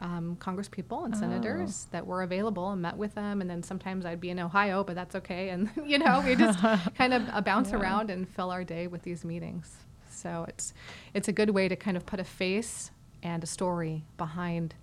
um, 0.00 0.36
congresspeople 0.40 1.04
and 1.04 1.14
Oh. 1.14 1.18
senators 1.20 1.86
that 1.92 2.04
were 2.08 2.22
available 2.24 2.72
and 2.72 2.82
met 2.82 2.96
with 2.96 3.14
them. 3.14 3.40
And 3.40 3.48
then 3.48 3.62
sometimes 3.62 4.04
I'd 4.04 4.20
be 4.20 4.30
in 4.30 4.40
Ohio, 4.40 4.82
but 4.82 4.96
that's 4.96 5.14
okay. 5.14 5.50
And, 5.50 5.70
you 5.86 5.98
know, 5.98 6.22
we 6.26 6.34
just 6.34 6.58
kind 6.96 7.14
of 7.14 7.22
uh, 7.30 7.40
bounce 7.40 7.70
Yeah. 7.70 7.76
around 7.76 8.10
and 8.10 8.28
fill 8.28 8.50
our 8.50 8.64
day 8.64 8.88
with 8.88 9.02
these 9.02 9.24
meetings. 9.24 9.76
So 10.10 10.44
it's, 10.48 10.74
it's 11.14 11.28
a 11.28 11.32
good 11.32 11.50
way 11.50 11.68
to 11.68 11.76
kind 11.76 11.96
of 11.96 12.04
put 12.04 12.18
a 12.18 12.24
face 12.24 12.90
and 13.22 13.44
a 13.44 13.46
story 13.46 14.02
behind, 14.16 14.74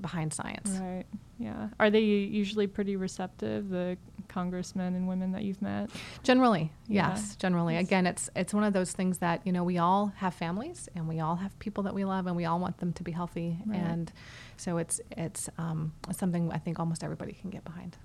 behind 0.00 0.32
science. 0.32 0.70
Right. 0.80 1.04
Yeah. 1.38 1.68
Are 1.78 1.90
they 1.90 2.00
usually 2.00 2.66
pretty 2.66 2.96
receptive, 2.96 3.68
the 3.68 3.98
congressmen 4.30 4.94
and 4.94 5.06
women 5.06 5.32
that 5.32 5.42
you've 5.44 5.60
met? 5.60 5.90
Generally, 6.22 6.72
Yeah. 6.88 7.10
yes. 7.10 7.36
Generally, 7.36 7.74
Yes. 7.74 7.84
again, 7.86 8.06
it's 8.06 8.30
it's 8.34 8.54
one 8.54 8.64
of 8.64 8.72
those 8.72 8.92
things 8.92 9.18
that 9.18 9.46
you 9.46 9.52
know 9.52 9.64
we 9.64 9.76
all 9.76 10.06
have 10.16 10.32
families 10.34 10.88
and 10.94 11.06
we 11.08 11.20
all 11.20 11.36
have 11.36 11.58
people 11.58 11.82
that 11.84 11.94
we 11.94 12.04
love 12.06 12.26
and 12.26 12.34
we 12.36 12.46
all 12.46 12.58
want 12.58 12.78
them 12.78 12.92
to 12.94 13.02
be 13.02 13.12
healthy, 13.12 13.58
Right. 13.66 13.78
and 13.78 14.10
so 14.56 14.78
it's 14.78 15.00
it's 15.16 15.50
um, 15.58 15.92
it's 16.08 16.18
something 16.18 16.50
I 16.52 16.58
think 16.58 16.78
almost 16.80 17.04
everybody 17.04 17.32
can 17.32 17.50
get 17.50 17.64
behind. 17.64 17.96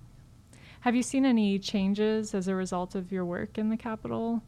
Have 0.81 0.95
you 0.95 1.03
seen 1.03 1.25
any 1.25 1.57
changes 1.59 2.33
as 2.35 2.47
a 2.47 2.55
result 2.55 2.93
of 2.95 3.11
your 3.11 3.25
work 3.25 3.57
in 3.57 3.69
the 3.69 3.77
Capitol? 3.77 4.41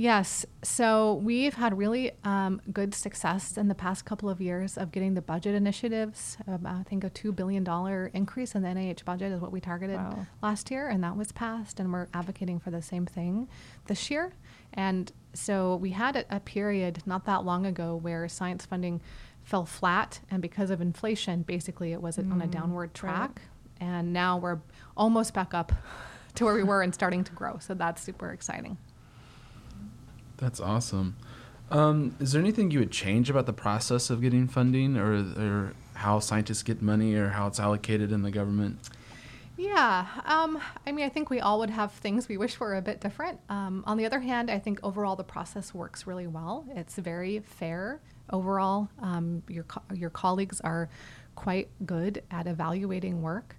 Yes. 0.00 0.46
So 0.62 1.16
we've 1.22 1.52
had 1.52 1.76
really 1.76 2.12
um, 2.24 2.62
good 2.72 2.94
success 2.94 3.58
in 3.58 3.68
the 3.68 3.74
past 3.74 4.06
couple 4.06 4.30
of 4.30 4.40
years 4.40 4.78
of 4.78 4.92
getting 4.92 5.12
the 5.12 5.20
budget 5.20 5.54
initiatives. 5.54 6.38
Um, 6.48 6.64
I 6.64 6.84
think 6.84 7.04
a 7.04 7.10
$2 7.10 7.36
billion 7.36 7.66
increase 8.14 8.54
in 8.54 8.62
the 8.62 8.68
NIH 8.68 9.04
budget 9.04 9.30
is 9.30 9.42
what 9.42 9.52
we 9.52 9.60
targeted 9.60 9.96
Wow. 9.96 10.26
last 10.42 10.70
year, 10.70 10.88
and 10.88 11.04
that 11.04 11.18
was 11.18 11.32
passed. 11.32 11.80
And 11.80 11.92
we're 11.92 12.08
advocating 12.14 12.58
for 12.58 12.70
the 12.70 12.80
same 12.80 13.04
thing 13.04 13.46
this 13.88 14.10
year. 14.10 14.32
And 14.72 15.12
so 15.34 15.76
we 15.76 15.90
had 15.90 16.16
a, 16.16 16.24
a 16.34 16.40
period 16.40 17.02
not 17.04 17.26
that 17.26 17.44
long 17.44 17.66
ago 17.66 17.94
where 17.94 18.26
science 18.26 18.64
funding 18.64 19.02
fell 19.42 19.66
flat, 19.66 20.20
and 20.30 20.40
because 20.40 20.70
of 20.70 20.80
inflation, 20.80 21.42
basically 21.42 21.92
it 21.92 22.00
was 22.00 22.18
on 22.18 22.40
a 22.40 22.46
Mm, 22.46 22.50
downward 22.50 22.88
right. 22.88 22.94
track. 22.94 23.42
And 23.82 24.14
now 24.14 24.38
we're 24.38 24.60
almost 24.96 25.34
back 25.34 25.52
up 25.52 25.72
to 26.36 26.46
where 26.46 26.54
we 26.54 26.62
were 26.62 26.80
and 26.80 26.94
starting 26.94 27.22
to 27.24 27.32
grow. 27.32 27.58
So 27.58 27.74
that's 27.74 28.00
super 28.00 28.30
exciting. 28.30 28.78
That's 30.40 30.60
awesome. 30.60 31.16
Um, 31.70 32.16
is 32.18 32.32
there 32.32 32.40
anything 32.40 32.70
you 32.70 32.80
would 32.80 32.90
change 32.90 33.30
about 33.30 33.46
the 33.46 33.52
process 33.52 34.10
of 34.10 34.20
getting 34.20 34.48
funding, 34.48 34.96
or, 34.96 35.14
or 35.14 35.72
how 35.94 36.18
scientists 36.18 36.62
get 36.62 36.82
money, 36.82 37.14
or 37.14 37.28
how 37.28 37.46
it's 37.46 37.60
allocated 37.60 38.10
in 38.10 38.22
the 38.22 38.30
government? 38.30 38.78
Yeah, 39.56 40.06
um, 40.24 40.60
I 40.86 40.92
mean, 40.92 41.04
I 41.04 41.10
think 41.10 41.28
we 41.28 41.38
all 41.38 41.58
would 41.58 41.68
have 41.70 41.92
things 41.92 42.28
we 42.28 42.38
wish 42.38 42.58
were 42.58 42.74
a 42.74 42.82
bit 42.82 43.00
different. 43.00 43.38
Um, 43.50 43.84
on 43.86 43.98
the 43.98 44.06
other 44.06 44.20
hand, 44.20 44.50
I 44.50 44.58
think 44.58 44.80
overall 44.82 45.16
the 45.16 45.24
process 45.24 45.74
works 45.74 46.06
really 46.06 46.26
well. 46.26 46.64
It's 46.74 46.96
very 46.96 47.40
fair 47.40 48.00
overall. 48.30 48.88
Um, 49.00 49.42
your 49.48 49.64
co- 49.64 49.82
your 49.94 50.08
colleagues 50.08 50.62
are 50.62 50.88
quite 51.34 51.68
good 51.84 52.22
at 52.30 52.46
evaluating 52.46 53.20
work. 53.20 53.56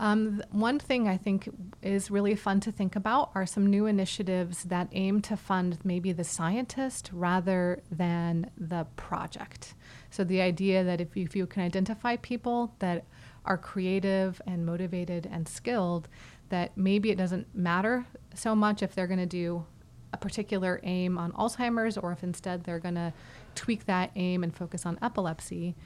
Um, 0.00 0.42
one 0.50 0.78
thing 0.78 1.08
I 1.08 1.18
think 1.18 1.50
is 1.82 2.10
really 2.10 2.34
fun 2.34 2.60
to 2.60 2.72
think 2.72 2.96
about 2.96 3.32
are 3.34 3.44
some 3.44 3.66
new 3.66 3.84
initiatives 3.84 4.64
that 4.64 4.88
aim 4.92 5.20
to 5.20 5.36
fund 5.36 5.78
maybe 5.84 6.10
the 6.12 6.24
scientist 6.24 7.10
rather 7.12 7.82
than 7.92 8.50
the 8.56 8.86
project. 8.96 9.74
So 10.08 10.24
the 10.24 10.40
idea 10.40 10.82
that 10.84 11.02
if 11.02 11.14
you, 11.18 11.24
if 11.24 11.36
you 11.36 11.46
can 11.46 11.62
identify 11.62 12.16
people 12.16 12.74
that 12.78 13.04
are 13.44 13.58
creative 13.58 14.40
and 14.46 14.64
motivated 14.64 15.28
and 15.30 15.46
skilled, 15.46 16.08
that 16.48 16.74
maybe 16.78 17.10
it 17.10 17.18
doesn't 17.18 17.54
matter 17.54 18.06
so 18.34 18.54
much 18.54 18.82
if 18.82 18.94
they're 18.94 19.06
going 19.06 19.20
to 19.20 19.26
do 19.26 19.66
a 20.14 20.16
particular 20.16 20.80
aim 20.82 21.18
on 21.18 21.30
Alzheimer's 21.32 21.98
or 21.98 22.10
if 22.10 22.24
instead 22.24 22.64
they're 22.64 22.78
going 22.78 22.94
to 22.94 23.12
tweak 23.54 23.84
that 23.84 24.12
aim 24.16 24.44
and 24.44 24.56
focus 24.56 24.86
on 24.86 24.98
epilepsy 25.02 25.76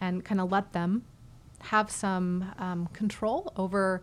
and 0.00 0.24
kind 0.24 0.40
of 0.40 0.52
let 0.52 0.72
them 0.72 1.02
have 1.64 1.90
some 1.90 2.52
um, 2.58 2.86
control 2.88 3.52
over 3.56 4.02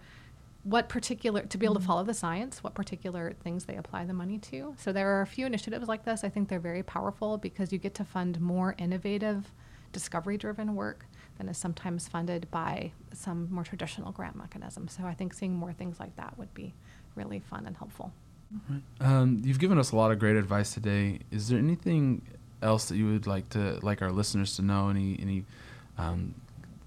what 0.63 0.89
particular 0.89 1.41
to 1.41 1.57
be 1.57 1.65
able 1.65 1.75
to 1.75 1.81
follow 1.81 2.03
the 2.03 2.13
science 2.13 2.63
what 2.63 2.75
particular 2.75 3.33
things 3.43 3.65
they 3.65 3.75
apply 3.75 4.05
the 4.05 4.13
money 4.13 4.37
to. 4.37 4.75
So 4.77 4.91
there 4.91 5.17
are 5.17 5.21
a 5.21 5.27
few 5.27 5.45
initiatives 5.45 5.87
like 5.87 6.05
this. 6.05 6.23
I 6.23 6.29
think 6.29 6.49
they're 6.49 6.59
very 6.59 6.83
powerful 6.83 7.37
because 7.37 7.73
you 7.73 7.79
get 7.79 7.95
to 7.95 8.03
fund 8.03 8.39
more 8.39 8.75
innovative 8.77 9.51
discovery 9.91 10.37
driven 10.37 10.75
work 10.75 11.05
than 11.37 11.49
is 11.49 11.57
sometimes 11.57 12.07
funded 12.07 12.49
by 12.51 12.91
some 13.13 13.47
more 13.51 13.63
traditional 13.63 14.11
grant 14.11 14.35
mechanism. 14.35 14.87
So 14.87 15.03
i 15.05 15.13
think 15.13 15.33
seeing 15.33 15.55
more 15.55 15.73
things 15.73 15.99
like 15.99 16.15
that 16.15 16.37
would 16.37 16.53
be 16.53 16.73
really 17.15 17.39
fun 17.39 17.65
and 17.65 17.75
helpful. 17.75 18.13
Um, 18.99 19.41
you've 19.43 19.59
given 19.59 19.77
us 19.77 19.91
a 19.91 19.95
lot 19.95 20.11
of 20.11 20.19
great 20.19 20.35
advice 20.35 20.73
today. 20.73 21.19
Is 21.31 21.47
there 21.47 21.57
anything 21.57 22.21
else 22.61 22.85
that 22.85 22.97
you 22.97 23.07
would 23.11 23.25
like 23.25 23.49
to 23.49 23.79
like 23.81 24.01
our 24.01 24.11
listeners 24.11 24.55
to 24.57 24.61
know? 24.61 24.89
Any 24.89 25.17
any 25.21 25.45
um, 25.97 26.35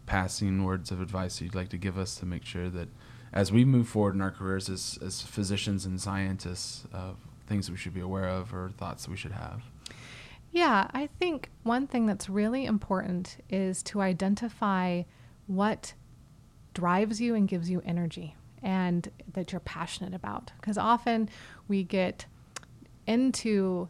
passing 0.07 0.64
words 0.64 0.90
of 0.90 1.01
advice 1.01 1.40
you'd 1.40 1.55
like 1.55 1.69
to 1.71 1.79
give 1.79 1.99
us 1.99 2.17
to 2.17 2.27
make 2.27 2.45
sure 2.45 2.69
that 2.69 2.88
as 3.33 3.51
we 3.51 3.64
move 3.64 3.88
forward 3.88 4.14
in 4.14 4.21
our 4.21 4.31
careers 4.31 4.69
as 4.69 4.99
as 5.05 5.21
physicians 5.21 5.85
and 5.85 6.01
scientists, 6.01 6.87
uh, 6.93 7.12
things 7.47 7.71
we 7.71 7.77
should 7.77 7.95
be 7.95 8.01
aware 8.01 8.29
of 8.29 8.55
or 8.55 8.71
thoughts 8.71 9.09
we 9.09 9.17
should 9.17 9.33
have? 9.33 9.62
Yeah, 10.53 10.87
I 10.95 11.09
think 11.19 11.51
one 11.64 11.88
thing 11.88 12.07
that's 12.07 12.29
really 12.29 12.64
important 12.64 13.38
is 13.51 13.83
to 13.85 14.01
identify 14.01 15.03
what 15.49 15.95
drives 16.75 17.21
you 17.21 17.35
and 17.35 17.49
gives 17.49 17.69
you 17.69 17.83
energy 17.85 18.37
and 18.62 19.09
that 19.33 19.51
you're 19.51 19.61
passionate 19.61 20.14
about. 20.14 20.53
Because 20.61 20.79
often 20.79 21.29
we 21.67 21.83
get 21.83 22.27
into 23.07 23.88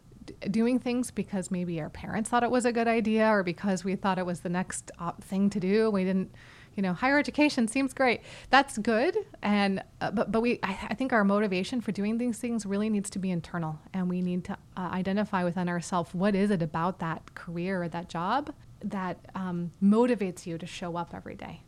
doing 0.51 0.79
things 0.79 1.11
because 1.11 1.51
maybe 1.51 1.79
our 1.81 1.89
parents 1.89 2.29
thought 2.29 2.43
it 2.43 2.51
was 2.51 2.65
a 2.65 2.71
good 2.71 2.87
idea 2.87 3.27
or 3.27 3.43
because 3.43 3.83
we 3.83 3.95
thought 3.95 4.17
it 4.17 4.25
was 4.25 4.41
the 4.41 4.49
next 4.49 4.91
op- 4.99 5.23
thing 5.23 5.49
to 5.49 5.59
do. 5.59 5.89
We 5.89 6.03
didn't, 6.03 6.33
you 6.75 6.83
know, 6.83 6.93
higher 6.93 7.17
education 7.17 7.67
seems 7.67 7.93
great. 7.93 8.21
That's 8.49 8.77
good, 8.77 9.17
and 9.41 9.81
uh, 10.01 10.11
but 10.11 10.31
but 10.31 10.41
we 10.41 10.59
I, 10.61 10.77
I 10.89 10.93
think 10.93 11.13
our 11.13 11.23
motivation 11.23 11.79
for 11.79 11.91
doing 11.91 12.17
these 12.17 12.37
things 12.37 12.65
really 12.65 12.89
needs 12.89 13.09
to 13.11 13.19
be 13.19 13.31
internal, 13.31 13.79
and 13.93 14.09
we 14.09 14.21
need 14.21 14.43
to 14.45 14.53
uh, 14.75 14.89
identify 14.91 15.43
within 15.43 15.69
ourselves 15.69 16.13
what 16.13 16.35
is 16.35 16.51
it 16.51 16.61
about 16.61 16.99
that 16.99 17.33
career 17.33 17.83
or 17.83 17.89
that 17.89 18.09
job 18.09 18.53
that 18.83 19.17
um, 19.35 19.71
motivates 19.81 20.45
you 20.45 20.57
to 20.57 20.65
show 20.65 20.97
up 20.97 21.13
every 21.13 21.35
day, 21.35 21.61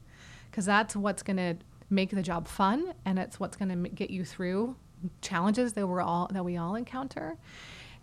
because 0.52 0.66
that's 0.66 0.96
what's 0.96 1.24
going 1.24 1.38
to 1.38 1.56
make 1.90 2.10
the 2.10 2.22
job 2.22 2.48
fun, 2.48 2.94
and 3.06 3.18
it's 3.18 3.40
what's 3.40 3.56
going 3.56 3.84
to 3.84 3.90
get 3.90 4.10
you 4.10 4.26
through 4.26 4.76
challenges 5.22 5.74
that 5.74 5.88
we're 5.88 6.02
all 6.02 6.28
that 6.34 6.44
we 6.44 6.58
all 6.58 6.76
encounter. 6.76 7.38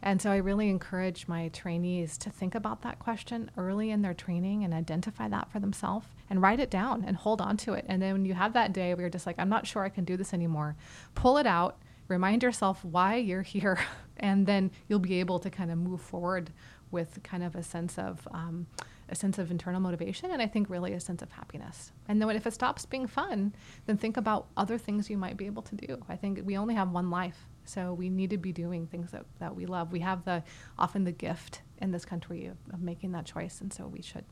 And 0.04 0.20
so 0.20 0.30
I 0.30 0.36
really 0.36 0.68
encourage 0.68 1.26
my 1.28 1.48
trainees 1.48 2.18
to 2.18 2.30
think 2.30 2.54
about 2.54 2.82
that 2.82 2.98
question 2.98 3.50
early 3.56 3.90
in 3.90 4.02
their 4.02 4.12
training 4.12 4.62
and 4.62 4.74
identify 4.74 5.28
that 5.28 5.50
for 5.50 5.60
themselves 5.60 6.06
and 6.28 6.42
write 6.42 6.60
it 6.60 6.70
down 6.70 7.04
and 7.06 7.16
hold 7.16 7.40
on 7.40 7.56
to 7.56 7.72
it. 7.72 7.86
And 7.88 8.02
then 8.02 8.12
when 8.12 8.26
you 8.26 8.34
have 8.34 8.52
that 8.52 8.74
day 8.74 8.92
where 8.92 9.00
you're 9.00 9.10
just 9.10 9.26
like, 9.26 9.36
I'm 9.38 9.48
not 9.48 9.66
sure 9.66 9.82
I 9.82 9.88
can 9.88 10.04
do 10.04 10.18
this 10.18 10.34
anymore, 10.34 10.76
pull 11.14 11.38
it 11.38 11.46
out, 11.46 11.78
remind 12.06 12.42
yourself 12.42 12.84
why 12.84 13.16
you're 13.16 13.42
here, 13.56 13.78
and 14.18 14.46
then 14.46 14.70
you'll 14.88 14.98
be 14.98 15.20
able 15.20 15.38
to 15.38 15.48
kind 15.48 15.70
of 15.70 15.78
move 15.78 16.02
forward 16.02 16.50
with 16.90 17.22
kind 17.22 17.42
of 17.42 17.56
a 17.56 17.62
sense 17.62 17.98
of 17.98 18.28
um, 18.30 18.66
a 19.08 19.14
sense 19.14 19.38
of 19.38 19.50
internal 19.50 19.80
motivation 19.80 20.30
and 20.30 20.40
I 20.40 20.46
think 20.46 20.68
really 20.68 20.92
a 20.92 21.00
sense 21.00 21.22
of 21.22 21.32
happiness. 21.32 21.92
And 22.08 22.20
then 22.20 22.28
if 22.30 22.46
it 22.46 22.52
stops 22.52 22.84
being 22.84 23.06
fun, 23.06 23.54
then 23.86 23.96
think 23.96 24.18
about 24.18 24.48
other 24.56 24.76
things 24.76 25.08
you 25.08 25.16
might 25.16 25.38
be 25.38 25.46
able 25.46 25.62
to 25.62 25.74
do. 25.74 26.02
I 26.10 26.16
think 26.16 26.40
we 26.44 26.58
only 26.58 26.74
have 26.74 26.90
one 26.90 27.10
life, 27.10 27.46
so 27.64 27.92
we 27.94 28.08
need 28.08 28.30
to 28.30 28.38
be 28.38 28.52
doing 28.52 28.86
things 28.86 29.10
that, 29.12 29.24
that 29.40 29.54
we 29.54 29.66
love. 29.66 29.92
We 29.92 30.00
have 30.00 30.24
the 30.24 30.42
often 30.78 31.04
the 31.04 31.12
gift 31.12 31.62
in 31.78 31.90
this 31.90 32.04
country 32.04 32.46
of, 32.46 32.56
of 32.72 32.80
making 32.80 33.12
that 33.12 33.24
choice, 33.24 33.60
and 33.60 33.72
so 33.72 33.86
we 33.86 34.02
should 34.02 34.24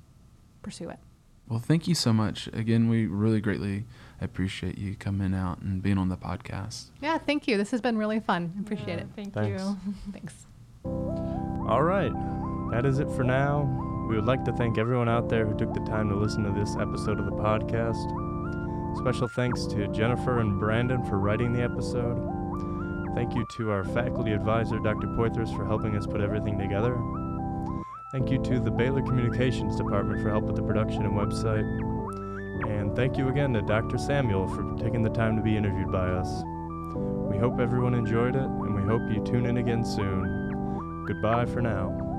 pursue 0.62 0.88
it. 0.90 0.98
Well, 1.48 1.58
thank 1.58 1.88
you 1.88 1.94
so 1.94 2.12
much. 2.12 2.46
Again, 2.52 2.88
we 2.88 3.06
really 3.06 3.40
greatly 3.40 3.84
appreciate 4.20 4.78
you 4.78 4.94
coming 4.94 5.34
out 5.34 5.60
and 5.60 5.82
being 5.82 5.98
on 5.98 6.08
the 6.08 6.16
podcast. 6.16 6.86
Yeah, 7.00 7.18
thank 7.18 7.48
you. 7.48 7.56
This 7.56 7.72
has 7.72 7.80
been 7.80 7.98
really 7.98 8.20
fun. 8.20 8.54
Appreciate 8.60 8.88
Yeah, 8.98 9.04
it. 9.04 9.08
Thank 9.16 9.34
Thanks. 9.34 9.62
you. 9.62 9.76
Thanks. 10.12 10.46
All 10.84 11.82
right, 11.82 12.12
that 12.72 12.86
is 12.86 12.98
it 12.98 13.10
for 13.10 13.24
now. 13.24 14.06
We 14.08 14.16
would 14.16 14.26
like 14.26 14.44
to 14.44 14.52
thank 14.52 14.78
everyone 14.78 15.08
out 15.08 15.28
there 15.28 15.46
who 15.46 15.56
took 15.56 15.72
the 15.74 15.80
time 15.80 16.08
to 16.10 16.14
listen 16.16 16.42
to 16.44 16.50
this 16.52 16.76
episode 16.76 17.18
of 17.18 17.24
the 17.26 17.32
podcast. 17.32 18.98
Special 18.98 19.26
thanks 19.28 19.64
to 19.66 19.88
Jennifer 19.88 20.40
and 20.40 20.58
Brandon 20.60 21.02
for 21.04 21.18
writing 21.18 21.52
the 21.52 21.62
episode. 21.62 22.18
Thank 23.14 23.34
you 23.34 23.46
to 23.56 23.70
our 23.70 23.84
faculty 23.84 24.32
advisor, 24.32 24.78
Dr. 24.78 25.06
Poitras, 25.08 25.54
for 25.54 25.66
helping 25.66 25.96
us 25.96 26.06
put 26.06 26.20
everything 26.20 26.58
together. 26.58 26.98
Thank 28.10 28.30
you 28.30 28.42
to 28.42 28.60
the 28.60 28.70
Baylor 28.70 29.02
Communications 29.02 29.76
Department 29.76 30.22
for 30.22 30.30
help 30.30 30.44
with 30.44 30.56
the 30.56 30.62
production 30.62 31.04
and 31.04 31.12
website. 31.12 31.64
And 32.68 32.94
thank 32.96 33.16
you 33.16 33.28
again 33.28 33.52
to 33.54 33.62
Dr. 33.62 33.98
Samuel 33.98 34.48
for 34.48 34.76
taking 34.76 35.02
the 35.02 35.10
time 35.10 35.36
to 35.36 35.42
be 35.42 35.56
interviewed 35.56 35.90
by 35.92 36.08
us. 36.08 36.42
We 37.30 37.38
hope 37.38 37.60
everyone 37.60 37.94
enjoyed 37.94 38.36
it, 38.36 38.42
and 38.42 38.74
we 38.74 38.82
hope 38.82 39.02
you 39.10 39.22
tune 39.24 39.46
in 39.46 39.58
again 39.58 39.84
soon. 39.84 41.04
Goodbye 41.06 41.46
for 41.46 41.60
now. 41.60 42.11